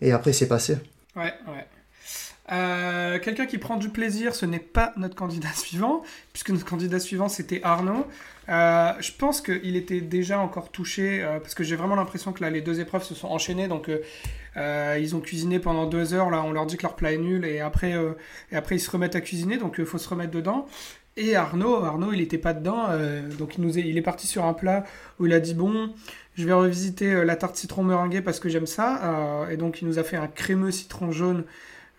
[0.00, 0.78] et après, c'est passé.
[1.14, 1.66] Ouais, ouais.
[2.50, 6.02] Euh, Quelqu'un qui prend du plaisir, ce n'est pas notre candidat suivant,
[6.32, 8.06] puisque notre candidat suivant c'était Arnaud.
[8.48, 12.42] Euh, je pense qu'il était déjà encore touché, euh, parce que j'ai vraiment l'impression que
[12.42, 14.00] là les deux épreuves se sont enchaînées, donc euh,
[14.56, 17.18] euh, ils ont cuisiné pendant deux heures, là on leur dit que leur plat est
[17.18, 18.12] nul, et après, euh,
[18.50, 20.66] et après ils se remettent à cuisiner, donc il faut se remettre dedans.
[21.16, 24.54] Et Arnaud, Arnaud il n'était pas dedans, euh, donc il, nous est, parti sur un
[24.54, 24.84] plat
[25.18, 25.92] où il a dit bon,
[26.36, 29.82] je vais revisiter euh, la tarte citron meringuée parce que j'aime ça, euh, et donc
[29.82, 31.44] il nous a fait un crémeux citron jaune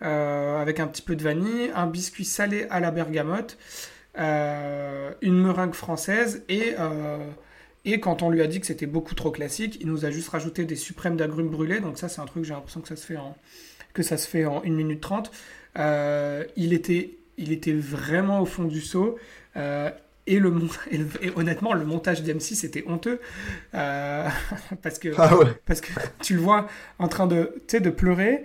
[0.00, 3.56] avec un petit peu de vanille, un biscuit salé à la bergamote,
[4.18, 6.74] une meringue française et,
[7.86, 10.28] et quand on lui a dit que c'était beaucoup trop classique, il nous a juste
[10.28, 11.80] rajouté des suprêmes d'agrumes brûlés.
[11.80, 13.34] Donc ça c'est un truc, j'ai l'impression que ça se fait en,
[13.94, 15.30] que ça se fait en 1 minute 30.
[15.78, 19.18] Euh, il, était, il était vraiment au fond du seau.
[19.56, 19.90] euh,
[20.26, 20.54] et, le,
[20.90, 23.20] et, honnêtement, le montage d'M6 c'était honteux.
[23.74, 24.28] euh,
[24.82, 25.46] parce, que, Ah ouais.
[25.66, 26.66] parce que tu le vois
[26.98, 28.44] en train de, de pleurer.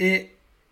[0.00, 0.30] Et,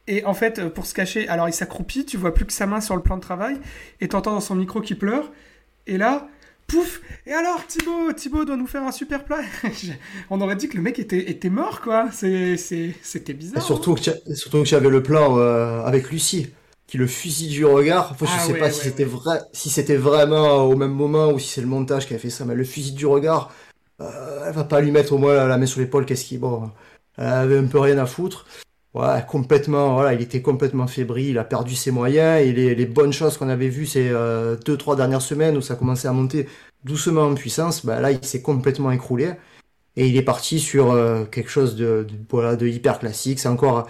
[0.09, 2.81] et en fait, pour se cacher, alors il s'accroupit, tu vois plus que sa main
[2.81, 3.59] sur le plan de travail,
[4.01, 5.31] et t'entends dans son micro qu'il pleure.
[5.87, 6.29] Et là,
[6.67, 9.41] pouf Et alors, Thibaut Thibaut doit nous faire un super plat.
[10.31, 12.11] On aurait dit que le mec était, était mort, quoi.
[12.11, 12.95] C'était
[13.29, 13.63] Et bizarre.
[13.63, 16.49] surtout que tu- surtout que j'avais le plan euh, avec Lucie,
[16.93, 18.11] qui le fusille du regard.
[18.13, 20.93] Enfin, je Ah sais ouais, pas ouais, si c'était vrai, si c'était vraiment au même
[20.93, 23.51] moment ou si c'est le montage qui a fait ça, mais le fusil du regard,
[24.01, 26.39] euh, elle va pas lui mettre au moins la, la main sur l'épaule, qu'est-ce qui,
[26.39, 26.71] bon,
[27.17, 28.47] elle avait un peu rien à foutre.
[28.95, 32.87] Ouais, complètement, voilà, il était complètement fébrile, il a perdu ses moyens et les, les
[32.87, 36.13] bonnes choses qu'on avait vues ces euh, deux, trois dernières semaines où ça commençait à
[36.13, 36.47] monter
[36.85, 39.33] doucement en puissance, bah là, il s'est complètement écroulé.
[39.97, 43.41] Et il est parti sur euh, quelque chose de, de- voilà, de hyper classique.
[43.41, 43.89] C'est encore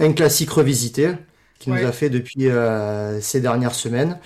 [0.00, 1.12] un classique revisité
[1.58, 1.82] qui Ouais.
[1.82, 4.18] nous a fait depuis euh, ces dernières semaines.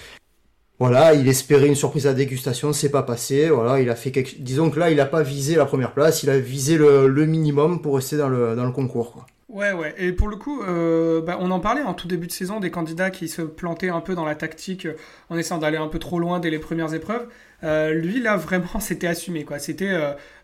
[0.79, 3.49] Voilà, il espérait une surprise à dégustation, c'est pas passé.
[3.51, 4.37] Voilà, il a fait quelque...
[4.41, 7.27] Disons que là, il a pas visé la première place, il a visé le, le
[7.27, 9.13] minimum pour rester dans le, dans le concours.
[9.13, 9.27] Quoi.
[9.49, 9.95] Ouais, ouais.
[9.99, 12.71] Et pour le coup, euh, bah, on en parlait en tout début de saison des
[12.71, 14.95] candidats qui se plantaient un peu dans la tactique euh,
[15.29, 17.27] en essayant d'aller un peu trop loin dès les premières épreuves.
[17.63, 19.45] Euh, lui, là, vraiment, c'était assumé.
[19.45, 19.59] quoi.
[19.59, 19.91] C'était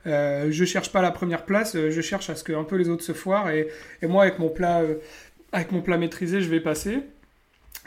[0.07, 2.91] euh, je cherche pas la première place, je cherche à ce que un peu les
[2.91, 3.49] autres se foirent.
[3.51, 3.69] Et,
[4.03, 4.83] et moi, avec mon plat,
[5.53, 7.03] avec mon plat maîtrisé, je vais passer.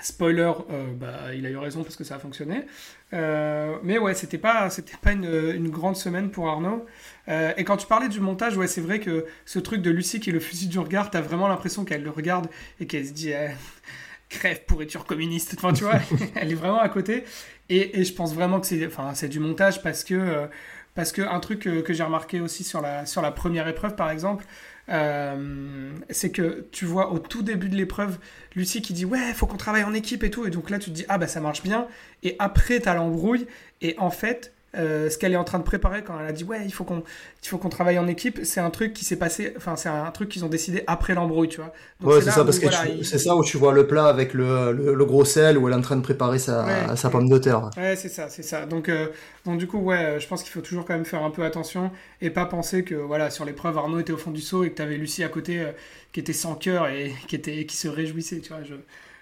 [0.01, 2.66] Spoiler, euh, bah, il a eu raison parce que ça a fonctionné.
[3.14, 6.86] Euh, mais ouais, c'était pas, c'était pas une, une grande semaine pour Arnaud.
[7.28, 10.20] Euh, et quand tu parlais du montage, ouais, c'est vrai que ce truc de Lucie
[10.20, 12.47] qui est le fusil du regard, t'as vraiment l'impression qu'elle le regarde
[12.80, 13.49] et qu'elle se dit eh,
[14.30, 15.53] crève pourriture communiste?
[15.57, 15.99] Enfin, tu vois,
[16.36, 17.24] elle est vraiment à côté.
[17.70, 20.47] Et, et je pense vraiment que c'est, enfin, c'est du montage parce que,
[20.95, 24.09] parce que un truc que, j'ai remarqué aussi sur la, sur la première épreuve, par
[24.09, 24.45] exemple,
[24.89, 28.17] euh, c'est que tu vois au tout début de l'épreuve
[28.55, 30.45] Lucie qui dit ouais faut qu'on travaille en équipe et tout.
[30.45, 31.87] Et donc là tu te dis ah bah ça marche bien.
[32.23, 33.47] Et après t'as l'embrouille.
[33.81, 36.43] Et en fait euh, ce qu'elle est en train de préparer quand elle a dit
[36.45, 37.03] ouais il faut qu'on
[37.43, 40.09] il faut qu'on travaille en équipe c'est un truc qui s'est passé enfin c'est un
[40.11, 42.86] truc qu'ils ont décidé après l'embrouille tu vois ouais, c'est ça, où, parce que voilà,
[42.86, 45.57] tu- il- c'est ça où tu vois le plat avec le, le, le gros sel
[45.57, 46.95] où elle est en train de préparer sa, Ouais.
[46.95, 47.72] sa pomme de terre.
[47.78, 48.65] Ouais, c'est ça, c'est ça.
[48.65, 49.07] Donc, euh,
[49.45, 51.89] donc du coup, ouais, je pense qu'il faut toujours quand même faire un peu attention
[52.22, 54.76] et pas penser que voilà sur l'épreuve Arnaud était au fond du seau et que
[54.76, 55.72] tu avais Lucie à côté euh,
[56.11, 58.63] qui était sans cœur et qui était qui se réjouissait, tu vois.
[58.63, 58.76] Je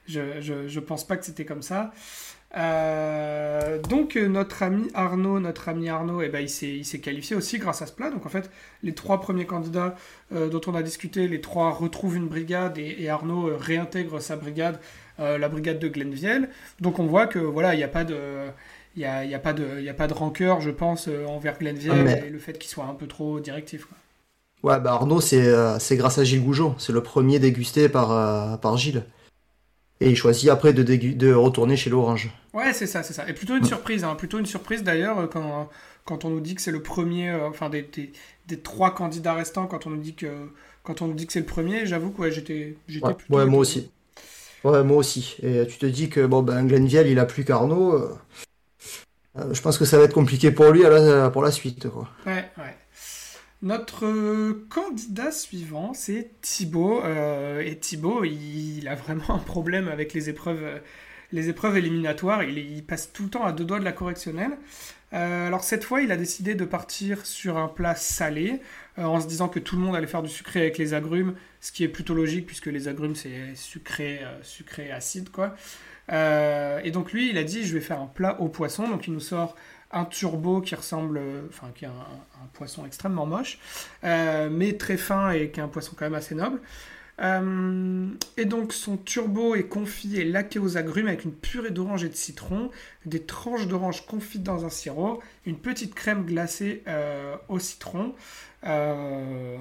[0.07, 1.91] Je, je, je pense pas que c'était comme ça.
[2.57, 6.49] Euh, donc euh, notre ami Arnaud, notre ami Arnaud, eh ben, il
[6.85, 8.09] s'est qualifié aussi grâce à ce plat.
[8.09, 8.49] Donc en fait,
[8.81, 9.95] les trois premiers candidats
[10.33, 14.79] euh, dont on a discuté, les trois retrouvent une brigade et, Arnaud réintègre sa brigade,
[15.17, 16.49] la brigade de Glenviel.
[16.79, 18.45] Donc on voit que voilà, il n'y a pas de
[18.95, 21.57] il y a, y a, pas de, y a pas de rancœur, je pense, envers
[21.57, 23.85] Glenviel ah, et le fait qu'il soit un peu trop directif.
[23.85, 23.97] Quoi.
[24.71, 26.75] Ouais, bah Arnaud, c'est grâce à Gilles Goujon.
[26.77, 29.03] C'est le premier dégusté par, par Gilles.
[30.01, 32.29] Et il choisit après de, de retourner chez l'Orange.
[32.53, 33.27] Ouais, c'est ça, c'est ça.
[33.29, 34.15] Et plutôt une surprise, hein.
[34.15, 35.69] plutôt une surprise d'ailleurs euh, quand,
[36.05, 38.11] quand on nous dit que c'est le premier, euh, enfin des, des,
[38.47, 40.49] des, trois candidats restants, quand on nous dit que,
[40.83, 43.45] quand on nous dit que c'est le premier, j'avoue que ouais, j'étais, j'étais ouais, ouais
[43.45, 43.91] moi aussi.
[44.63, 45.35] Ouais, moi aussi.
[45.43, 47.93] Et tu te dis que bon, ben, Glenviel, il a plus qu'Arnaud.
[47.93, 50.83] Euh, je pense que ça va être compliqué pour lui
[51.31, 51.87] pour la suite.
[51.89, 52.09] Quoi.
[52.25, 52.75] Ouais, ouais.
[53.61, 57.03] Notre candidat suivant, c'est Thibaut.
[57.03, 60.79] et Thibaut, il, a vraiment un problème avec les épreuves
[61.31, 62.43] les épreuves éliminatoires.
[62.43, 64.57] Il, passe tout le temps à deux doigts de la correctionnelle.
[65.13, 68.61] Euh, alors cette fois, il a décidé de partir sur un plat salé,
[68.97, 71.35] euh, en se disant que tout le monde allait faire du sucré avec les agrumes,
[71.61, 75.55] ce qui est plutôt logique puisque les agrumes c'est sucré, euh, sucré acide quoi.
[76.11, 79.13] et donc lui, il a dit je vais faire un plat au poisson, donc il
[79.13, 79.55] nous sort
[79.91, 81.19] un turbo qui ressemble,
[81.49, 83.59] enfin qui est un, poisson extrêmement moche,
[84.03, 86.59] mais très fin et qui est un poisson quand même assez noble.
[87.21, 92.03] Euh, et donc son turbo est confit et laqué aux agrumes avec une purée d'orange
[92.03, 92.71] et de citron,
[93.05, 98.13] des tranches d'orange confites dans un sirop, une petite crème glacée euh, au citron.
[98.65, 99.57] Euh,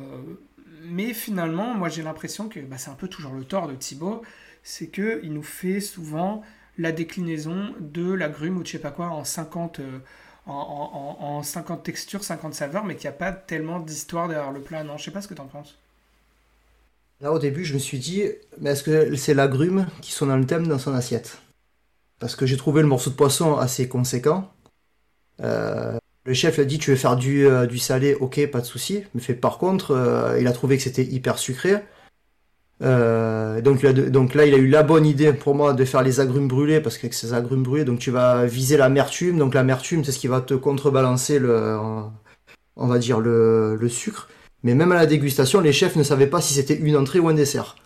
[0.85, 4.22] mais finalement, moi j'ai l'impression que bah, c'est un peu toujours le tort de Thibaut,
[4.62, 6.43] c'est qu'il nous fait souvent
[6.79, 9.81] la déclinaison de l'agrume ou de je sais pas quoi en 50,
[10.47, 14.62] en, en 50 textures, 50 saveurs, mais qu'il n'y a pas tellement d'histoire derrière le
[14.62, 14.85] plat.
[14.85, 15.79] Non, je sais pas ce que tu en penses.
[17.20, 18.24] Là, au début, je me suis dit,
[18.61, 21.39] mais est-ce que c'est l'agrume qui sont dans le thème dans son assiette?
[22.20, 24.51] Parce que j'ai trouvé le morceau de poisson assez conséquent.
[25.43, 29.05] Euh, le chef a dit, tu veux faire du, euh, salé, ok, pas de souci.
[29.14, 31.76] Mais fait, par contre, euh, il a trouvé que c'était hyper sucré.
[32.81, 36.49] Donc, donc là, il a eu la bonne idée pour moi de faire les agrumes
[36.49, 39.39] brûlés, parce qu'avec ces agrumes brûlés, donc tu vas viser l'amertume.
[39.39, 41.79] Donc l'amertume, c'est ce qui va te contrebalancer le,
[42.76, 44.29] on va dire le, le sucre.
[44.62, 47.29] Mais même à la dégustation, les chefs ne savaient pas si c'était une entrée ou
[47.29, 47.76] un dessert.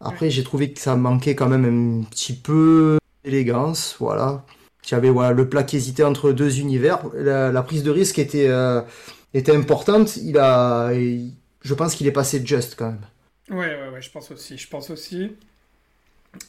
[0.00, 4.44] Après, j'ai trouvé que ça manquait quand même un petit peu d'élégance, voilà.
[4.82, 7.00] Tu avais voilà, le plat qui hésitait entre deux univers.
[7.14, 8.80] La, prise de risque était, euh,
[9.34, 10.16] était importante.
[10.16, 13.00] Il a, je pense qu'il est passé juste quand même.
[13.50, 14.58] Ouais, ouais, ouais, je pense aussi.
[14.58, 15.36] Je pense aussi.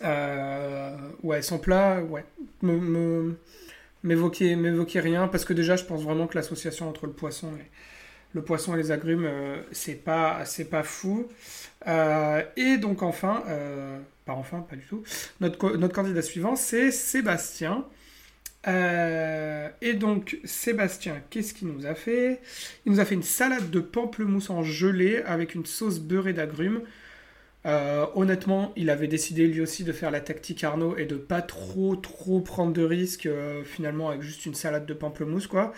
[0.04, 2.26] Euh, ouais, son plat, ouais,
[4.04, 7.66] m'évoquait rien parce que déjà, je pense vraiment que l'association entre le poisson et
[8.34, 11.28] le poisson et les agrumes, euh, c'est pas, pas fou.
[11.88, 13.44] Euh, et donc enfin,
[14.26, 15.04] pas enfin, pas du tout,
[15.42, 17.86] notre, notre candidat suivant, c'est Sébastien.
[18.68, 22.42] Et donc, Sébastien, qu'est-ce qu'il nous a fait?
[22.86, 26.82] Il nous a fait une salade de pamplemousse en gelée avec une sauce beurrée d'agrumes.
[27.66, 31.96] honnêtement, il avait décidé lui aussi de faire la tactique Arnaud et de pas trop
[31.96, 33.30] trop prendre de risques
[33.64, 35.74] finalement avec juste une salade de pamplemousse quoi.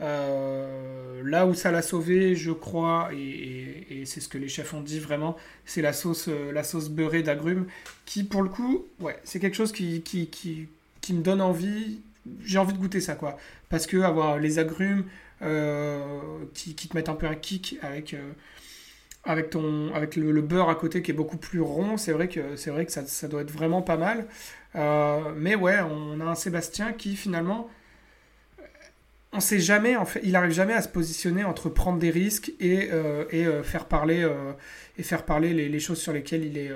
[0.00, 4.80] Euh, là où ça l'a sauvé, je crois, et, c'est ce que les chefs ont
[4.80, 7.66] dit vraiment, c'est la sauce, euh, la sauce beurrée d'agrumes,
[8.04, 12.00] qui pour le coup, ouais, c'est quelque chose qui, qui, qui, me donne envie.
[12.44, 13.36] J'ai envie de goûter ça, quoi.
[13.68, 15.04] Parce que avoir les agrumes
[15.42, 16.18] euh,
[16.54, 18.16] qui, te mettent un peu un kick avec,
[19.24, 22.56] avec, ton, avec le, beurre à côté qui est beaucoup plus rond, c'est vrai que,
[22.56, 24.26] c'est vrai que ça, ça, doit être vraiment pas mal.
[25.36, 27.68] mais ouais, on a un Sébastien qui finalement
[29.32, 32.52] on sait jamais, en fait, il arrive jamais à se positionner entre prendre des risques
[32.60, 34.52] et, euh, et euh, faire parler, euh,
[34.98, 36.70] et faire parler les, choses sur lesquelles il est,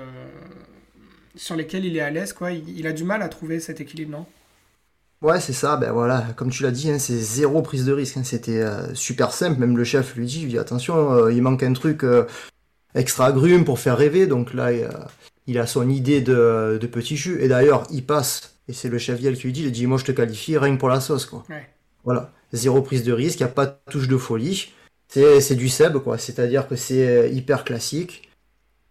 [1.35, 2.33] sur lesquelles il est à l'aise.
[2.33, 2.51] Quoi.
[2.51, 4.25] Il, a du mal à trouver cet équilibre, non?
[5.21, 5.77] Ouais, c'est ça.
[5.77, 8.17] Ben voilà, comme tu l'as dit, hein, c'est zéro prise de risque.
[8.17, 8.23] Hein.
[8.23, 8.63] C'était
[8.93, 9.59] super simple.
[9.59, 12.05] Même le chef lui dit, dit attention, il manque un truc
[12.93, 14.27] extra agrume pour faire rêver.
[14.27, 14.69] Donc là,
[15.47, 17.41] il a son idée de, de petit jus.
[17.41, 18.59] Et d'ailleurs, il passe.
[18.67, 20.75] Et c'est le chef Viel qui lui dit, il dit, moi je te qualifie rien
[20.75, 21.25] que pour la sauce.
[21.25, 21.43] Quoi.
[22.03, 24.71] Voilà zéro prise de risque, il n'y a pas de touche de folie.
[25.09, 26.17] C'est du seb, quoi.
[26.17, 28.29] C'est-à-dire que c'est euh, hyper classique.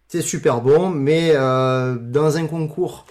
[0.07, 3.05] C'est super bon, mais euh, dans un concours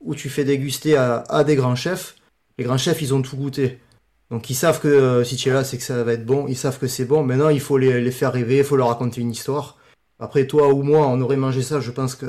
[0.00, 2.16] où tu fais déguster à, des grands chefs,
[2.58, 3.78] les grands chefs, ils ont tout goûté.
[4.30, 6.46] Donc ils savent que euh, si tu es là, c'est que ça va être bon.
[6.48, 7.22] Ils savent que c'est bon.
[7.22, 9.78] Maintenant, il faut les, faire rêver, il faut leur raconter une histoire.
[10.18, 12.26] Après, toi ou moi, on aurait mangé ça, je pense que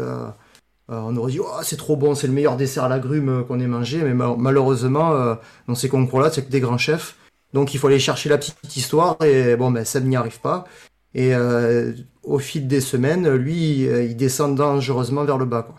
[0.92, 3.68] on aurait dit, oh, c'est trop bon, c'est le meilleur dessert à l'agrume qu'on ait
[3.68, 4.02] mangé.
[4.02, 7.16] Mais malheureusement, dans ces concours-là, c'est que des grands chefs.
[7.54, 10.66] Donc il faut aller chercher la petite histoire et bon ben Seb n'y arrive pas.
[11.16, 15.64] Et euh, au fil des semaines, lui, il descend dangereusement vers le bas.
[15.64, 15.76] Quoi.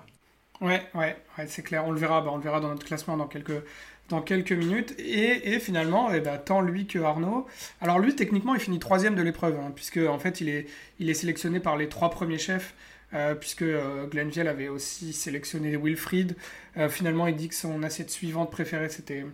[0.61, 1.85] Ouais, ouais, ouais c'est clair.
[1.87, 3.63] On le verra, bah, on le verra dans notre classement dans quelques,
[4.11, 4.95] dans quelques minutes.
[4.99, 7.47] Et, finalement, eh ben, tant lui que Arnaud.
[7.81, 11.61] Alors lui, techniquement, il finit troisième de l'épreuve, hein, puisque en fait, il est, sélectionné
[11.61, 12.75] par les trois premiers chefs.
[13.13, 16.37] Euh, puisque euh, Glenville avait aussi sélectionné Wilfried.
[16.77, 19.27] Euh, finalement, il dit que son assiette suivante préférée, c'était,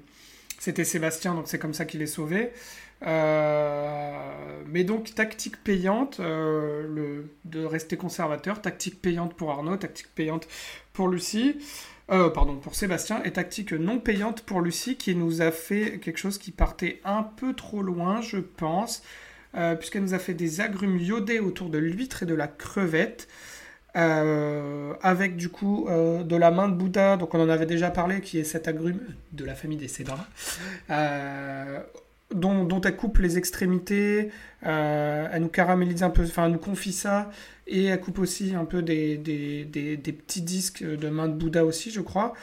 [0.59, 2.53] c'était Sébastien, donc c'est comme ça qu'il est sauvé.
[3.03, 10.49] mais donc, tactique payante, de rester conservateur, tactique payante pour Arnaud, tactique payante
[10.95, 11.57] pour Lucie.
[12.11, 16.19] Euh, pardon, pour Sébastien, et tactique non payante pour Lucie, qui nous a fait quelque
[16.19, 19.03] chose qui partait un peu trop loin, je pense,
[19.57, 23.27] euh, puisqu'elle nous a fait des agrumes iodés autour de l'huître et de la crevette,
[23.97, 28.21] euh, avec du coup de la main de Bouddha, donc on en avait déjà parlé,
[28.21, 29.01] qui est cet agrume
[29.33, 30.27] de la famille des cédras,
[32.33, 34.31] dont, dont, elle coupe les extrémités,
[34.63, 37.31] elle nous caramélise un peu, enfin elle nous confie ça,
[37.67, 41.65] et elle coupe aussi un peu des, des, des, petits disques de main de Bouddha
[41.65, 42.35] aussi, je crois.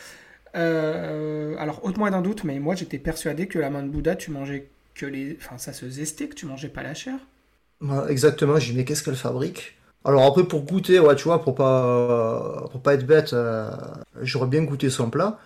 [0.55, 4.31] Euh, alors, ôte-moi d'un doute, mais moi j'étais persuadé que la main de Bouddha, tu
[4.31, 5.37] mangeais que les.
[5.41, 7.15] Enfin, ça se zestait, que tu mangeais pas la chair.
[8.09, 9.77] exactement, j'ai dit, mais qu'est-ce qu'elle fabrique?
[10.05, 13.71] Alors, après, pour goûter, ouais, tu vois, pour pas, pour pas être bête, euh,
[14.21, 15.39] j'aurais bien goûté son plat.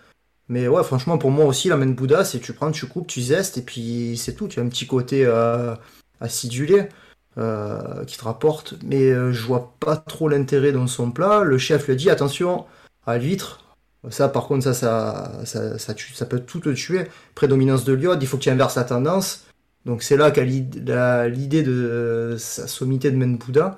[0.50, 3.08] Mais ouais, franchement, pour moi aussi, la main de Bouddha, c'est tu prends, tu coupes,
[3.08, 4.48] tu zestes, et puis c'est tout.
[4.48, 5.76] Tu as un petit côté euh,
[6.20, 6.90] acidulé.
[7.38, 11.44] Euh, qui te rapporte, mais euh, je vois pas trop l'intérêt dans son plat.
[11.44, 12.66] Le chef lui dit attention
[13.06, 13.64] à l'huître.
[14.10, 17.08] Ça, par contre, ça, ça, peut tout te tuer.
[17.36, 19.46] Prédominance de l'iode, il faut que tu inverses la tendance.
[19.86, 23.78] Donc c'est là qu'a l'idée de sa sommité de Menbouda.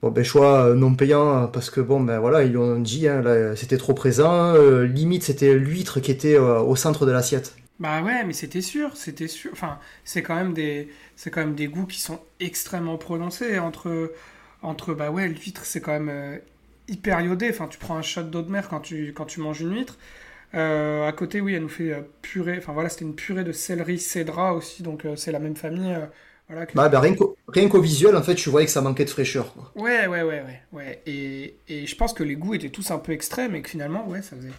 [0.00, 3.24] Bon, ben, choix euh, non payant, parce que bon, ben voilà, ils l'ont dit, hein,
[3.56, 4.54] c'était trop présent.
[4.82, 7.56] limite, c'était l'huître qui était au centre de l'assiette.
[7.82, 9.50] Bah ouais, mais c'était sûr, c'était sûr.
[9.52, 14.12] Enfin, c'est quand même des, c'est quand même des goûts qui sont extrêmement prononcés entre,
[14.62, 16.38] entre bah ouais, l'huître c'est quand même euh,
[16.86, 17.50] hyper iodé.
[17.50, 19.98] Enfin, tu prends un shot d'eau de mer quand tu, quand tu manges une huître.
[20.54, 22.58] Euh, à côté, oui, elle nous fait euh, purée.
[22.58, 25.98] Enfin voilà, c'était une purée de céleri cédra aussi, donc c'est la même famille.
[26.48, 29.52] voilà, bah, bah, rien, qu'au, visuel, en fait, tu voyais que ça manquait de fraîcheur.
[29.54, 29.72] Quoi.
[29.74, 31.02] Ouais, ouais, ouais, ouais, ouais.
[31.06, 34.06] Et, et je pense que les goûts étaient tous un peu extrêmes et que finalement,
[34.06, 34.52] ouais, ça faisait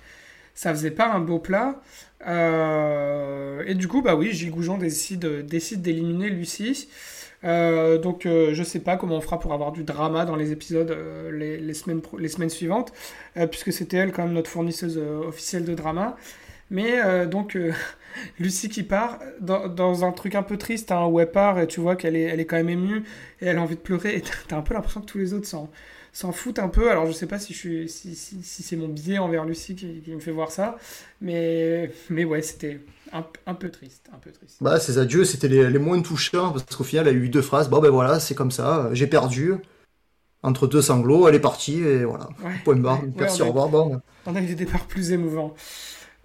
[0.56, 1.82] ça faisait pas un beau plat.
[2.28, 5.42] Euh, et du coup, bah oui, Gilles Goujon décide,
[5.82, 6.90] d'éliminer Lucie.
[7.44, 10.54] Euh, donc euh, je sais pas comment on fera pour avoir du drama dans les
[10.54, 10.98] épisodes
[11.30, 12.94] les, semaines les semaines suivantes,
[13.52, 16.16] puisque c'était elle quand même notre fournisseuse officielle de drama.
[16.72, 17.58] Mais donc
[18.40, 21.82] Lucie qui part dans, un truc un peu triste, hein, où elle part et tu
[21.82, 23.04] vois qu'elle est, elle est quand même émue
[23.42, 25.48] et elle a envie de pleurer et t'as un peu l'impression que tous les autres
[25.48, 25.70] sont
[26.14, 26.90] s'en foutent un peu.
[26.90, 30.02] Alors je sais pas si, je suis, si, si, c'est mon biais envers Lucie qui,
[30.08, 30.78] me fait voir ça,
[31.20, 32.80] mais, mais ouais, c'était
[33.12, 34.58] un, un, peu triste, un peu triste.
[34.62, 37.42] Bah ces adieux, c'était les, les, moins touchants parce qu'au final, elle a eu deux
[37.42, 37.70] phrases.
[37.70, 39.56] Bon ben voilà, c'est comme ça, j'ai perdu.
[40.44, 42.28] Entre deux sanglots, elle est partie et voilà.
[42.66, 43.70] Point barre, merci, au revoir.
[43.70, 44.02] Bon.
[44.26, 45.56] On a eu des départs plus émouvants.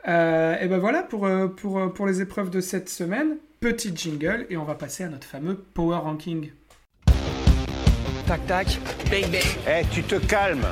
[0.08, 3.36] Euh, et ben voilà pour, euh, pour, euh, pour les épreuves de cette semaine.
[3.60, 6.50] Petit jingle et on va passer à notre fameux Power Ranking.
[8.28, 8.78] Tac, tac.
[9.10, 9.42] Bang, bang.
[9.66, 10.66] Eh, tu te calmes.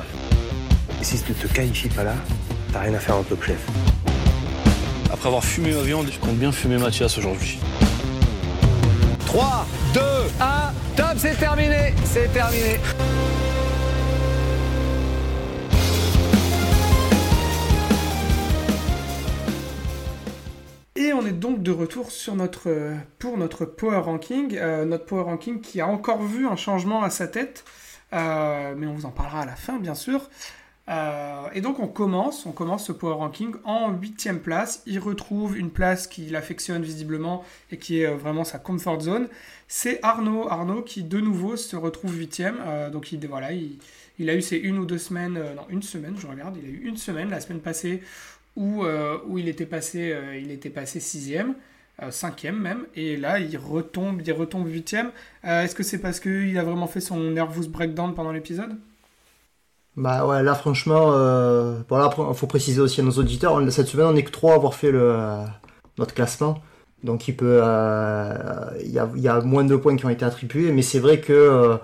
[1.01, 2.13] si tu te qualifies pas là,
[2.71, 3.57] t'as rien à faire en top chef.
[5.11, 7.57] Après avoir fumé ma viande, je compte bien fumer Mathias aujourd'hui.
[9.25, 10.01] 3, 2,
[10.39, 11.95] 1, top, c'est terminé.
[12.05, 12.79] C'est terminé.
[21.17, 24.55] On est donc de retour sur notre, euh, pour notre Power Ranking.
[24.55, 27.65] Euh, notre Power Ranking qui a encore vu un changement à sa tête.
[28.13, 30.29] Euh, mais on vous en parlera à la fin, bien sûr.
[31.53, 34.83] et donc on commence, on commence ce Power Ranking en huitième place.
[34.85, 39.27] Il retrouve une place qu'il affectionne visiblement et qui est vraiment sa comfort zone.
[39.67, 42.59] C'est Arnaud, Arnaud qui de nouveau se retrouve huitième.
[42.93, 46.27] donc il, voilà, il, a eu ses une ou deux semaines, non une semaine, je
[46.27, 48.01] regarde, il a eu une semaine la semaine passée
[48.57, 51.53] où, euh, où il était passé, euh, il était passé sixième,
[52.01, 55.11] euh, cinquième même, et là il retombe, il retombe huitième.
[55.43, 58.75] Est-ce que c'est parce qu'il a vraiment fait son nervous breakdown pendant l'épisode?
[59.95, 61.07] Bah ouais, là franchement,
[61.87, 64.55] bon là, faut préciser aussi à nos auditeurs, cette semaine on n'est que trois à
[64.55, 64.91] avoir fait
[65.97, 66.61] notre classement,
[67.03, 67.61] donc il peut,
[68.83, 71.79] il y, a, moins de points qui ont été attribués, mais c'est vrai que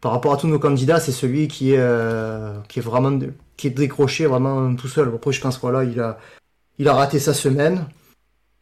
[0.00, 3.18] par rapport à tous nos candidats, c'est celui qui est, qui est vraiment
[3.56, 5.10] qui est décroché vraiment tout seul.
[5.14, 6.18] Après, je pense voilà, il a,
[6.78, 7.86] il a raté sa semaine.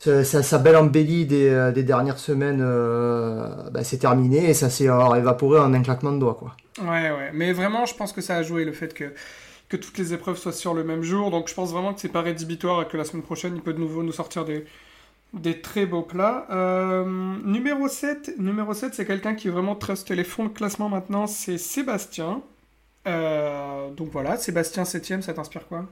[0.01, 5.59] Sa, belle embellie des, euh, dernières semaines, euh, bah, c'est terminé et ça s'est évaporé
[5.59, 6.35] en un claquement de doigts.
[6.35, 6.55] Quoi.
[6.83, 7.31] Ouais, ouais.
[7.33, 9.15] Mais vraiment, je pense que ça a joué le fait que,
[9.71, 11.31] que toutes les épreuves soient sur le même jour.
[11.31, 13.73] Donc je pense vraiment que c'est pas rédhibitoire et que la semaine prochaine, il peut
[13.73, 14.67] de nouveau nous sortir des,
[15.35, 16.47] des très beaux plats.
[16.51, 17.05] Euh,
[17.45, 21.59] numéro 7, numéro 7 c'est quelqu'un qui vraiment truste les fonds de classement maintenant, c'est
[21.59, 22.43] Sébastien.
[23.07, 25.87] Euh, donc voilà, Sébastien 7ème, ça t'inspire quoi?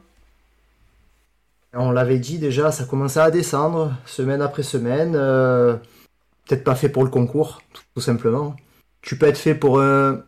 [1.75, 5.15] On l'avait dit déjà, ça commençait à descendre semaine après semaine.
[5.17, 5.77] Euh,
[6.47, 7.63] peut-être pas fait pour le concours,
[7.95, 8.57] tout simplement.
[9.01, 10.23] Tu peux être fait pour un,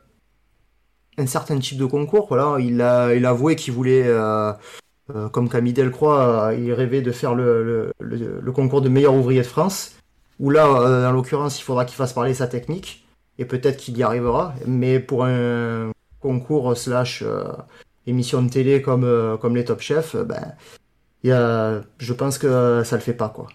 [1.19, 2.29] un certain type de concours.
[2.29, 4.05] Voilà, il a, il a avoué qu'il voulait,
[5.11, 7.93] euh, euh, comme Camille Delcroix, il rêvait de faire le,
[8.55, 9.97] concours de meilleur ouvrier de France.
[10.41, 13.07] Où là, en l'occurrence, il faudra qu'il fasse parler sa technique.
[13.39, 14.55] Et peut-être qu'il y arrivera.
[14.67, 15.91] Mais pour un
[16.21, 17.23] concours slash
[18.07, 20.55] émission de télé comme, les Top Chefs, ben,
[21.23, 23.47] je pense que ça le fait pas quoi.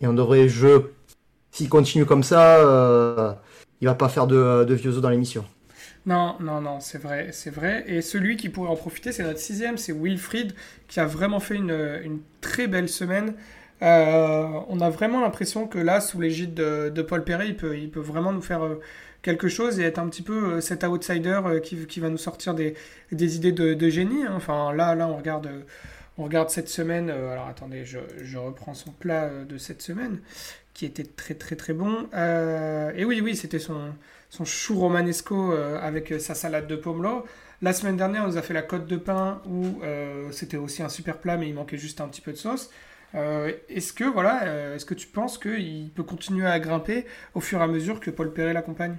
[0.00, 0.82] Et on devrait, je,
[1.50, 3.32] s'il continue comme ça, euh,
[3.80, 5.44] il va pas faire de, vieux os dans l'émission.
[6.08, 7.84] Non, non, non, c'est vrai, c'est vrai.
[7.86, 10.54] Et celui qui pourrait en profiter, c'est notre sixième, c'est Wilfried,
[10.88, 13.34] qui a vraiment fait une, très belle semaine.
[13.82, 18.32] Euh, on a vraiment l'impression que là, sous l'égide de, Paul Perret, il peut, vraiment
[18.32, 18.80] nous faire euh,
[19.20, 22.74] quelque chose et être un petit peu cet outsider qui, va nous sortir des,
[23.12, 24.24] idées de, génie.
[24.24, 24.32] Hein.
[24.34, 25.16] Enfin, là, là, on
[26.24, 30.20] regarde cette semaine, euh, alors attendez, je, reprends son plat euh, de cette semaine,
[30.74, 32.08] qui était très très très bon.
[32.14, 33.92] Euh, et oui, oui, c'était son,
[34.30, 37.24] son chou romanesco avec sa salade de pomelo.
[37.62, 39.80] La semaine dernière, on nous a fait la côte de pain où
[40.30, 42.70] c'était aussi un super plat, mais il manquait juste un petit peu de sauce.
[43.14, 47.62] est-ce que voilà, est-ce que tu penses qu'il peut continuer à grimper au fur et
[47.62, 48.96] à mesure que Paul Perret l'accompagne?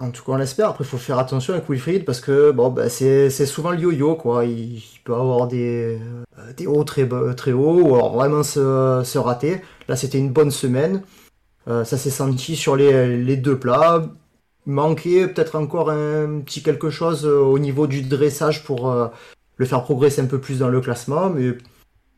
[0.00, 0.70] En tout cas, on l'espère.
[0.70, 4.14] Après, il faut faire attention avec Wilfried parce que bon, bah, c'est souvent le yo-yo.
[4.14, 4.46] quoi.
[4.46, 5.98] Il, peut avoir des,
[6.38, 7.06] euh, des hauts très,
[7.36, 9.60] très hauts ou alors vraiment se, se rater.
[9.88, 11.02] Là, c'était une bonne semaine.
[11.70, 14.10] Euh, ça s'est senti sur les, les, deux plats.
[14.66, 18.92] Il manquait peut-être encore un petit quelque chose euh, au niveau du dressage pour
[19.56, 21.30] le faire progresser un peu plus dans le classement.
[21.30, 21.52] Mais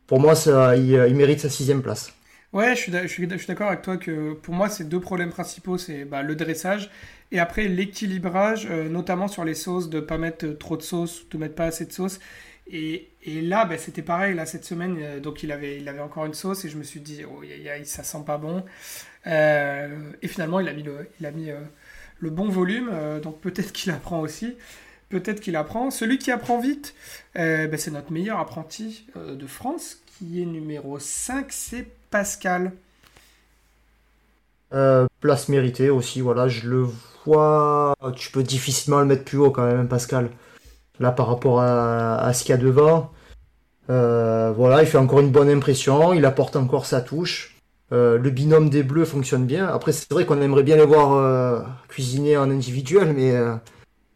[0.07, 2.13] pour moi, ça, il, mérite sa sixième place.
[2.51, 6.21] Ouais, je suis, d'accord avec toi que pour moi, ces deux problèmes principaux, c'est bah,
[6.21, 6.91] le dressage
[7.31, 11.27] et après l'équilibrage, euh, notamment sur les sauces, de ne pas mettre trop de sauce,
[11.29, 12.19] de mettre pas assez de sauce.
[12.67, 16.25] Et, là, bah, c'était pareil, là, cette semaine, euh, donc il avait, il avait encore
[16.25, 18.63] une sauce et je me suis dit, oh, y ça sent pas bon.
[19.27, 21.49] Euh, et finalement, il a mis le, il a mis,
[22.19, 22.91] le bon volume,
[23.21, 24.55] donc peut-être qu'il apprend aussi.
[25.09, 25.91] Peut-être qu'il apprend.
[25.91, 26.95] Celui qui apprend vite,
[27.35, 32.71] bah, c'est notre meilleur apprenti de France, qui est numéro 5, c'est Pascal.
[34.73, 36.87] Euh, place méritée aussi, voilà, je le
[37.25, 37.95] vois.
[38.15, 40.29] Tu peux difficilement le mettre plus haut quand même, Pascal.
[40.99, 43.11] Là, par rapport à, ce qu'il y a devant.
[43.89, 47.55] Euh, voilà, il fait encore une bonne impression, il apporte encore sa touche.
[47.91, 49.67] Euh, le binôme des bleus fonctionne bien.
[49.67, 53.33] Après, c'est vrai qu'on aimerait bien les voir cuisiner en individuel, mais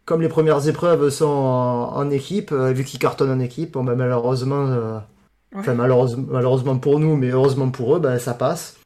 [0.06, 5.02] comme les premières épreuves sont en, équipe, vu qu'ils cartonnent en équipe, ben, malheureusement
[5.56, 8.78] Enfin, malheureusement, pour nous, mais heureusement pour eux, ben, ça passe.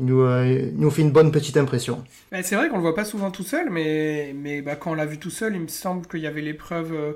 [0.00, 2.02] Il nous, euh, nous fait une bonne petite impression.
[2.42, 5.04] c'est vrai qu'on le voit pas souvent tout seul, mais, mais bah, quand on l'a
[5.04, 7.12] vu tout seul, il me semble qu'il y avait l'épreuve euh,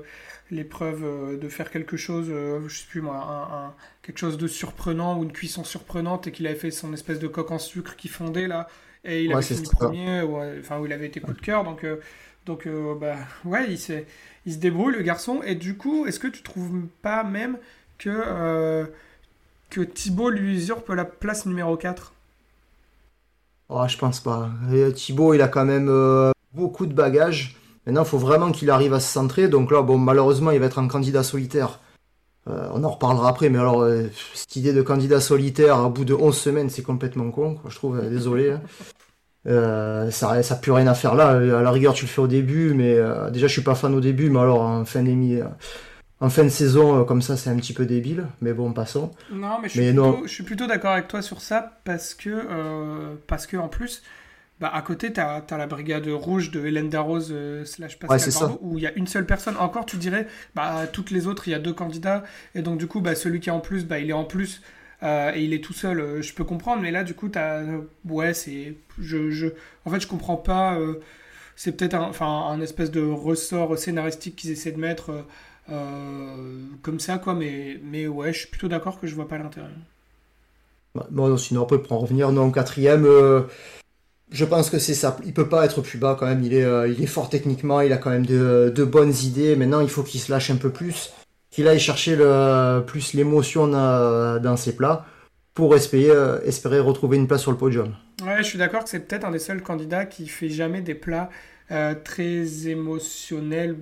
[0.51, 5.23] l'épreuve euh, de faire quelque chose, je sais plus moi, quelque chose de surprenant ou
[5.23, 8.47] une cuisson surprenante et qu'il avait fait son espèce de coque en sucre qui fondait
[8.47, 8.67] là
[9.03, 10.21] et il avait fini premier,
[10.59, 11.83] enfin où il avait été coup de cœur donc
[12.45, 12.67] donc
[12.99, 13.15] bah
[13.45, 13.79] ouais il,
[14.45, 17.57] il se débrouille le garçon et du coup est-ce que tu trouves pas même
[17.97, 18.85] que,
[19.71, 22.14] que Thibaut lui usurpe la place numéro 4
[23.69, 24.49] oh, Je pense pas.
[24.93, 27.55] Thibaut, il a quand même euh, beaucoup de bagages.
[27.85, 29.47] Maintenant, il faut vraiment qu'il arrive à se centrer.
[29.47, 31.79] Donc là, bon, malheureusement, il va être un candidat solitaire.
[32.47, 33.87] Euh, on en reparlera après, mais alors,
[34.33, 38.07] cette idée de candidat solitaire à bout de 11 semaines, c'est complètement con, je trouve.
[38.09, 38.51] désolé.
[38.51, 40.11] Hein.
[40.11, 41.29] ça, ça plus rien à faire là.
[41.29, 42.97] À la rigueur, tu le fais au début, mais
[43.31, 45.47] déjà, je suis pas fan au début, mais alors en fin d'émission
[46.21, 49.11] en fin de saison, euh, comme ça, c'est un petit peu débile, mais bon, passons.
[49.31, 53.15] Non, mais je suis plutôt, je plutôt d'accord avec toi sur ça parce que, euh,
[53.27, 54.01] parce que en plus,
[54.61, 58.77] bah, à côté, tu as, la brigade rouge de Hélène Darroze euh, slash Pascal où
[58.77, 59.57] il y a une seule personne.
[59.57, 62.87] Encore, tu dirais, bah, toutes les autres, il y a deux candidats, et donc du
[62.87, 64.61] coup, bah, celui qui est en plus, bah, il est en plus.
[65.03, 67.61] et il est tout seul, je peux comprendre, mais là, du coup, as...
[68.05, 68.77] ouais, c'est.
[68.99, 69.47] Je, je...
[69.83, 70.79] En fait, je comprends pas.
[71.57, 75.25] c'est peut-être un, un espèce de ressort scénaristique qu'ils essaient de mettre
[75.67, 77.33] comme ça, quoi.
[77.33, 79.69] Mais, mais ouais, je suis plutôt d'accord que je vois pas l'intérêt.
[80.95, 83.41] Bah, bon, sinon, après, pour en revenir, non, quatrième, euh,
[84.31, 85.17] je pense que c'est ça.
[85.25, 86.43] Il peut pas être plus bas quand même.
[86.43, 89.55] Il est, euh, il est fort techniquement, il a quand même de, de bonnes idées.
[89.55, 91.13] Maintenant, il faut qu'il se lâche un peu plus,
[91.51, 95.05] qu'il aille chercher le, plus l'émotion dans, dans, ses plats
[95.53, 97.93] pour espérer, espérer retrouver une place sur le podium.
[98.25, 100.95] Ouais, je suis d'accord que c'est peut-être un des seuls candidats qui fait jamais des
[100.95, 101.29] plats
[101.71, 103.75] euh, très émotionnel,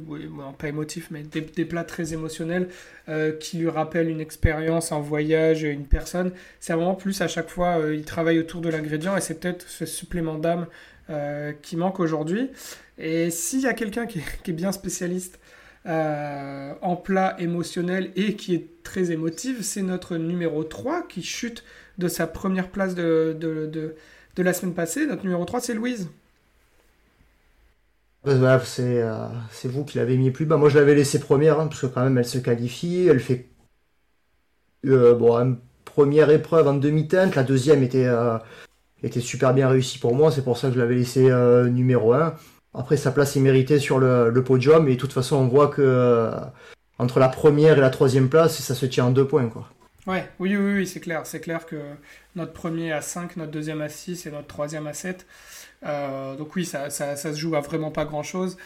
[0.58, 2.70] pas émotif, mais des, plats très émotionnels
[3.10, 6.32] euh, qui lui rappellent une expérience, un voyage, une personne.
[6.62, 9.68] C'est vraiment plus à chaque fois, euh, il travaille autour de l'ingrédient et c'est peut-être
[9.68, 10.68] ce supplément d'âme
[11.62, 12.50] qui manque aujourd'hui.
[12.98, 15.38] Et s'il y a quelqu'un qui, est bien spécialiste
[15.86, 21.66] en plat émotionnel et qui est très émotive, c'est notre numéro 3 qui chute
[21.98, 23.96] de sa première place de, de, de,
[24.38, 25.06] de la semaine passée.
[25.06, 26.08] Notre numéro 3, c'est Louise.
[28.26, 30.58] Bah, c'est euh, c'est vous qui l'avez mis plus bas.
[30.58, 33.08] Moi, je l'avais laissé première, hein, parce que quand même, elle se qualifie.
[33.08, 33.50] Elle fait
[34.86, 35.58] euh, bon, une
[35.94, 37.36] première épreuve en demi-teinte.
[37.36, 38.38] La deuxième était, euh,
[39.04, 40.32] était super bien réussie pour moi.
[40.32, 42.36] C'est pour ça que je l'avais laissé euh, numéro 1.
[42.74, 44.88] Après, sa place est méritée sur le, podium.
[44.88, 46.32] Et de toute façon, on voit que euh,
[46.98, 49.50] entre la première et la troisième place, ça se tient en deux points.
[50.08, 51.22] Oui, oui, oui, c'est clair.
[51.26, 51.78] C'est clair que
[52.36, 55.26] notre premier à 5, notre deuxième à 6 et notre troisième à 7.
[55.86, 58.58] Euh, donc oui, ça, se joue à vraiment pas grand-chose.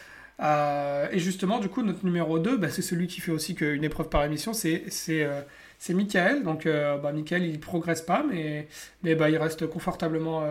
[0.42, 3.84] Euh, et justement, du coup, notre numéro 2, bah, c'est celui qui fait aussi qu'une
[3.84, 5.42] épreuve par émission, euh,
[5.80, 6.44] c'est Michael.
[6.44, 8.68] Donc, euh, bah, Michael, il progresse pas, mais,
[9.16, 10.44] bah, il reste confortablement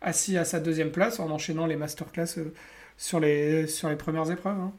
[0.00, 2.26] assis à sa deuxième place en enchaînant les masterclass
[2.96, 3.66] sur, les,
[3.98, 4.58] premières épreuves.
[4.58, 4.72] Hein.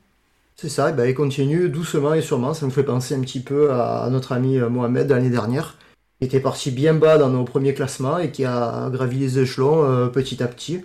[0.56, 2.54] C'est ça, ben, il continue doucement et sûrement.
[2.54, 5.78] Ça me fait penser un petit peu à, notre ami Mohamed l'année dernière,
[6.20, 10.10] qui était parti bien bas dans nos premiers classements et qui a gravi les échelons
[10.10, 10.84] petit à petit.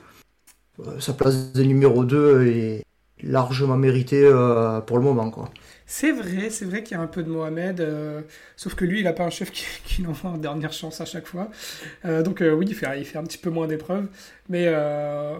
[0.81, 2.83] Euh, sa place de numéro 2 est
[3.22, 5.31] largement méritée euh, pour le moment.
[5.31, 5.51] Quoi.
[5.87, 8.20] C'est vrai, c'est vrai qu'il y a un peu de Mohamed, euh,
[8.57, 11.05] sauf que lui, il n'a pas un chef qui, qui l'envoie en dernière chance à
[11.05, 11.49] chaque fois.
[12.05, 14.09] Donc oui, il fait, il fait un petit peu moins d'épreuves.
[14.49, 14.72] Mais,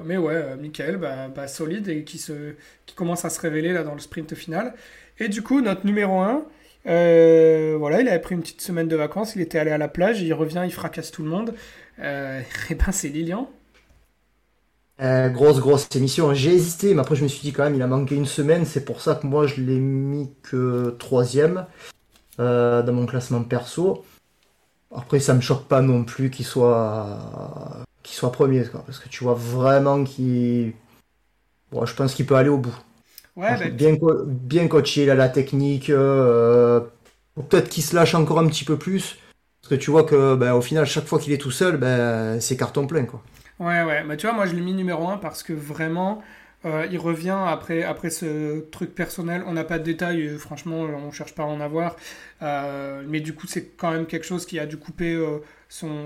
[0.05, 2.55] mais ouais, Michael, bah, bah, solide et qui, se,
[2.87, 4.75] qui commence à se révéler là dans le sprint final.
[5.19, 6.45] Et du coup, notre numéro 1,
[6.87, 9.89] euh, voilà, il avait pris une petite semaine de vacances, il était allé à la
[9.89, 11.55] plage, il revient, il fracasse tout le monde.
[11.99, 13.51] Et ben c'est Lilian.
[15.01, 16.33] Euh, grosse, grosse émission.
[16.35, 18.65] J'ai hésité, mais après je me suis dit quand même, il a manqué une semaine.
[18.65, 21.67] C'est pour ça que moi je l'ai mis que troisième
[22.41, 24.05] euh, dans mon classement perso.
[24.95, 27.19] Après, ça me choque pas non plus qu'il soit,
[28.03, 30.75] qu'il soit premier, quoi, parce que tu vois vraiment qu'il.
[31.73, 32.77] Bon, je pense qu'il peut aller au bout.
[33.37, 35.91] Ouais, bah, bien, co- bien coaché, il a la technique.
[35.91, 36.81] euh,
[37.35, 39.19] peut-être qu'il se lâche encore un petit peu plus.
[39.63, 42.41] Parce que tu vois que ben, au final, chaque fois qu'il est tout seul, ben,
[42.41, 43.05] c'est carton plein.
[43.05, 43.23] Quoi.
[43.59, 44.05] Ouais, ouais.
[44.05, 46.23] Bah, tu vois, moi, je l'ai mis numéro 1 parce que vraiment,
[46.67, 49.43] euh, il revient après, après ce truc personnel.
[49.47, 51.97] On n'a pas de détails, euh, franchement, on cherche pas à en avoir.
[52.43, 55.39] Euh, mais du coup, c'est quand même quelque chose qui a dû couper euh,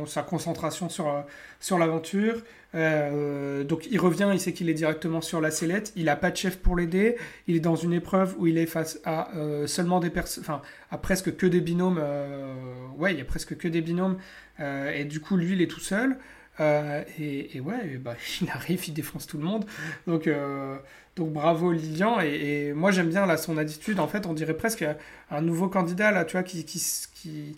[0.06, 2.42] sa concentration sur, euh, l'aventure.
[2.76, 5.92] Euh, donc, il revient, il sait qu'il est directement sur la sellette.
[5.96, 7.16] Il n'a pas de chef pour l'aider.
[7.48, 10.62] Il est dans une épreuve où il est face à euh, seulement des personnes, enfin,
[10.92, 11.98] à presque que des binômes.
[12.00, 12.54] euh,
[12.96, 14.18] ouais, il y a presque que des binômes.
[14.60, 16.16] Euh, et du coup, lui, il est tout seul.
[16.60, 19.64] Euh, et, ouais, bah, il arrive, il défonce tout le monde.
[20.06, 20.76] Donc, euh,
[21.16, 22.20] donc bravo Lilian.
[22.20, 24.00] Et, moi j'aime bien là son attitude.
[24.00, 24.84] En fait, on dirait presque
[25.30, 27.56] un nouveau candidat là, tu vois, qui, qui,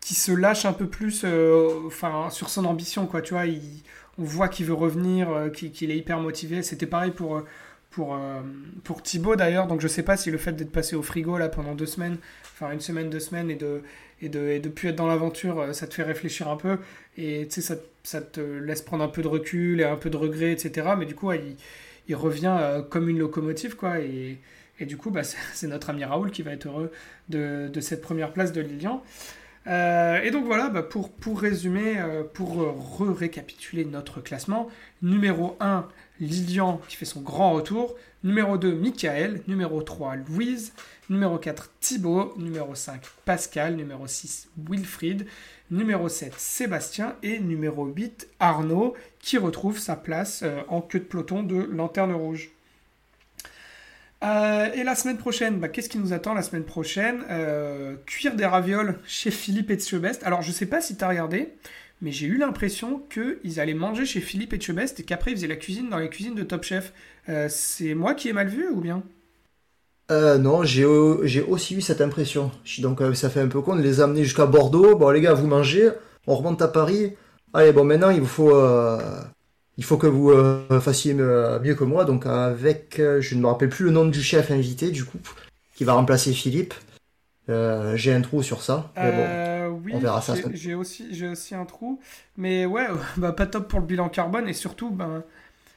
[0.00, 1.88] qui, se lâche un peu plus euh,
[2.30, 3.22] sur son ambition, quoi.
[3.22, 3.44] Tu vois,
[4.18, 6.62] on voit qu'il veut revenir, qu'il est hyper motivé.
[6.62, 7.42] C'était pareil pour,
[7.92, 8.40] pour, euh,
[8.82, 9.68] pour Thibaut d'ailleurs.
[9.68, 12.16] Donc je sais pas si le fait d'être passé au frigo là pendant deux semaines,
[12.42, 13.82] enfin une semaine, deux semaines, et de,
[14.20, 16.78] et de, et de plus être dans l'aventure, euh, ça te fait réfléchir un peu.
[17.16, 20.10] Et tu sais, ça, ça te laisse prendre un peu de recul et un peu
[20.10, 20.88] de regret, etc.
[20.98, 21.56] Mais du coup, il,
[22.08, 24.00] il revient euh, comme une locomotive, quoi.
[24.00, 24.38] Et,
[24.80, 26.90] et du coup, bah, c'est c'est notre ami Raoul qui va être heureux
[27.28, 29.02] de, de cette première place de Lilian.
[29.66, 34.68] Euh, et donc voilà, bah, pour, pour résumer, euh, pour euh, re-récapituler notre classement,
[35.02, 35.86] numéro 1,
[36.20, 37.94] Lilian qui fait son grand retour,
[38.24, 40.72] numéro 2, Michael, numéro 3, Louise,
[41.10, 45.26] numéro 4, Thibaut, numéro 5, Pascal, numéro 6, Wilfried,
[45.70, 51.04] numéro 7, Sébastien et numéro 8, Arnaud qui retrouve sa place euh, en queue de
[51.04, 52.51] peloton de Lanterne Rouge.
[54.22, 57.24] Euh, et la semaine prochaine, bah, qu'est-ce qui nous attend la semaine prochaine?
[57.30, 60.22] Euh, Cuire des ravioles chez Philippe Etchebest.
[60.24, 61.54] Alors, je sais pas si tu as regardé,
[62.00, 65.56] mais j'ai eu l'impression qu'ils allaient manger chez Philippe Etchebest et qu'après ils faisaient la
[65.56, 66.92] cuisine dans les cuisines de Top Chef.
[67.28, 69.02] Euh, c'est moi qui ai mal vu ou bien?
[70.10, 72.50] Euh, non, j'ai au- j'ai aussi eu cette impression.
[72.78, 74.96] Donc ça fait un peu con de les amener jusqu'à Bordeaux.
[74.96, 75.90] Bon les gars, vous mangez,
[76.26, 77.14] on remonte à Paris.
[77.54, 78.52] Allez, bon maintenant il vous faut,
[79.82, 82.04] il faut que vous euh, fassiez mieux que moi.
[82.04, 85.18] Donc avec, euh, je ne me rappelle plus le nom du chef invité du coup,
[85.74, 86.74] qui va remplacer Philippe.
[87.50, 88.92] Euh, j'ai un trou sur ça.
[89.02, 90.36] Mais bon, Euh, oui, on verra ça.
[90.52, 91.98] j'ai- aussi, j'ai aussi un trou.
[92.36, 94.48] Mais ouais, bah, pas top pour le bilan carbone.
[94.48, 95.24] Et surtout, ben,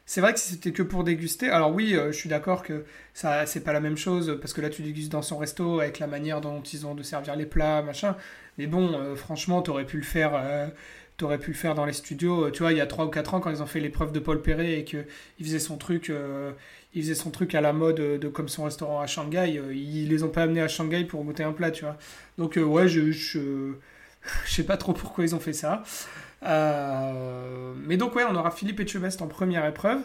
[0.05, 1.49] c'est vrai que si c'était que pour déguster.
[1.49, 4.37] Alors oui, euh, je suis d'accord que ça, c'est pas la même chose.
[4.41, 7.03] Parce que là, tu dégustes dans son resto avec la manière dont ils ont de
[7.03, 8.17] servir les plats, machin.
[8.57, 10.71] Mais bon, franchement, t'aurais pu le faire.
[11.15, 13.09] Euh, T'aurais pu le faire dans les studios, tu vois, il y a 3 ou
[13.09, 15.05] 4 ans quand ils ont fait l'épreuve de Paul Perret et qu'il
[15.39, 16.51] faisait son truc, euh,
[16.93, 19.73] il faisait son truc à la mode euh, de comme son restaurant à Shanghai, euh,
[19.73, 21.97] ils les ont pas amenés à Shanghai pour goûter un plat, tu vois.
[22.37, 23.73] Donc euh, ouais, je, je,
[24.45, 25.83] je sais pas trop pourquoi ils ont fait ça.
[26.43, 29.99] Euh, mais donc ouais, on aura Philippe Etchebest en première épreuve.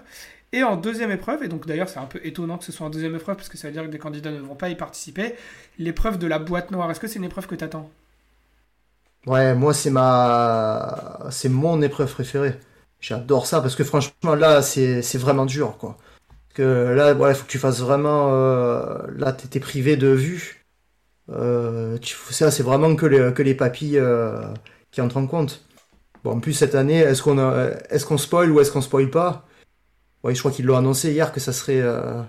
[0.53, 2.91] Et en deuxième épreuve, et donc d'ailleurs c'est un peu étonnant que ce soit en
[2.91, 5.37] deuxième épreuve parce que ça veut dire que des candidats ne vont pas y participer,
[5.79, 6.91] l'épreuve de la boîte noire.
[6.91, 7.89] Est-ce que c'est une épreuve que tu attends
[9.27, 12.59] Ouais, moi c'est ma, c'est mon épreuve préférée.
[13.01, 15.97] J'adore ça parce que franchement là c'est vraiment dur quoi.
[16.29, 20.65] Parce que là il faut que tu fasses vraiment euh, là t'es privé de vue.
[21.31, 24.43] Euh, tu, ça c'est vraiment que les que les papilles euh,
[24.91, 25.65] qui entrent en compte.
[26.25, 29.11] Bon en plus cette année est-ce qu'on a est-ce qu'on spoil ou est-ce qu'on spoil
[29.11, 29.47] pas?
[30.23, 32.23] Ouais, je crois qu'ils l'ont annoncé hier que ça serait, euh,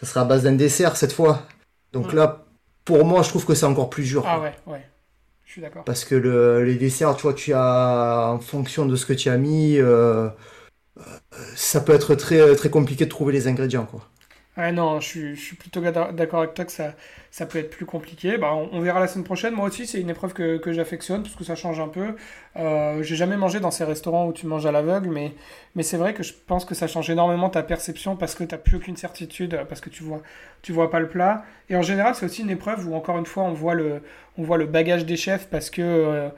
[0.00, 1.42] ça serait à base d'un dessert cette fois.
[1.92, 2.44] Donc là,
[2.84, 4.24] pour moi, je trouve que c'est encore plus dur.
[4.26, 4.82] Ah ouais, ouais.
[5.84, 9.28] Parce que le, les desserts, tu vois, tu as, en fonction de ce que tu
[9.28, 10.28] as mis, euh,
[11.56, 14.08] ça peut être très, très compliqué de trouver les ingrédients, quoi.
[14.58, 18.36] Ouais, non, je suis, plutôt d'accord avec toi que ça, peut être plus compliqué.
[18.36, 19.54] Bah, on, verra la semaine prochaine.
[19.54, 22.16] Moi aussi, c'est une épreuve que, j'affectionne parce que ça change un peu.
[22.56, 26.12] Euh, J'ai jamais mangé dans ces restaurants où tu manges à l'aveugle, mais, c'est vrai
[26.12, 28.96] que je pense que ça change énormément ta perception parce que tu n'as plus aucune
[28.96, 30.20] certitude, parce que tu vois,
[30.68, 31.44] vois pas le plat.
[31.70, 35.06] Et en général, c'est aussi une épreuve où, encore une fois, on voit le, bagage
[35.06, 35.80] des chefs parce que.
[35.82, 36.28] Euh,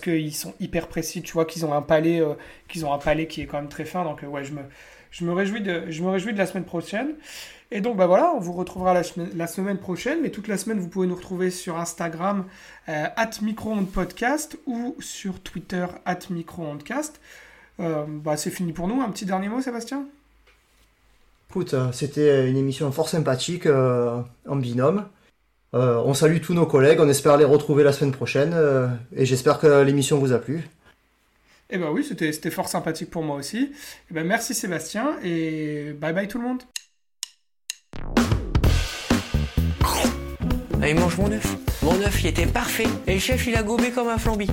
[0.00, 2.34] qu'ils sont hyper précis, tu vois qu'ils ont un palais, euh,
[2.68, 4.04] qu'ils ont un palais qui est quand même très fin.
[4.04, 7.14] Donc euh, ouais, je me réjouis de la semaine prochaine.
[7.74, 9.02] Et donc, bah voilà, on vous retrouvera la,
[9.34, 10.20] la, semaine prochaine.
[10.20, 12.44] Mais toute la semaine, vous pouvez nous retrouver sur Instagram,
[12.90, 13.30] euh, at
[13.92, 17.18] podcast ou sur Twitter, at microondcast.
[17.80, 19.00] Euh, bah, c'est fini pour nous.
[19.00, 20.04] Un petit dernier mot, Sébastien?
[21.50, 25.06] Écoute, c'était une émission fort sympathique euh, en binôme.
[25.74, 27.00] Euh, on salue tous nos collègues.
[27.00, 28.52] On espère les retrouver la semaine prochaine.
[28.52, 30.62] Euh, et j'espère que l'émission vous a plu.
[31.70, 33.72] Eh ben oui, c'était fort sympathique pour moi aussi.
[34.10, 36.62] Eh ben merci Sébastien et bye bye tout le monde.
[40.82, 41.56] Allez, mange mon œuf.
[41.82, 42.88] Mon œuf, il était parfait.
[43.06, 44.48] Et le chef, il a gobé comme un flambi.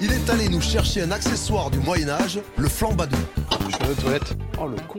[0.00, 3.16] Il est allé nous chercher un accessoire du Moyen-Âge, le flambadou.
[3.66, 4.36] Je suis aux toilettes.
[4.60, 4.98] Oh le con.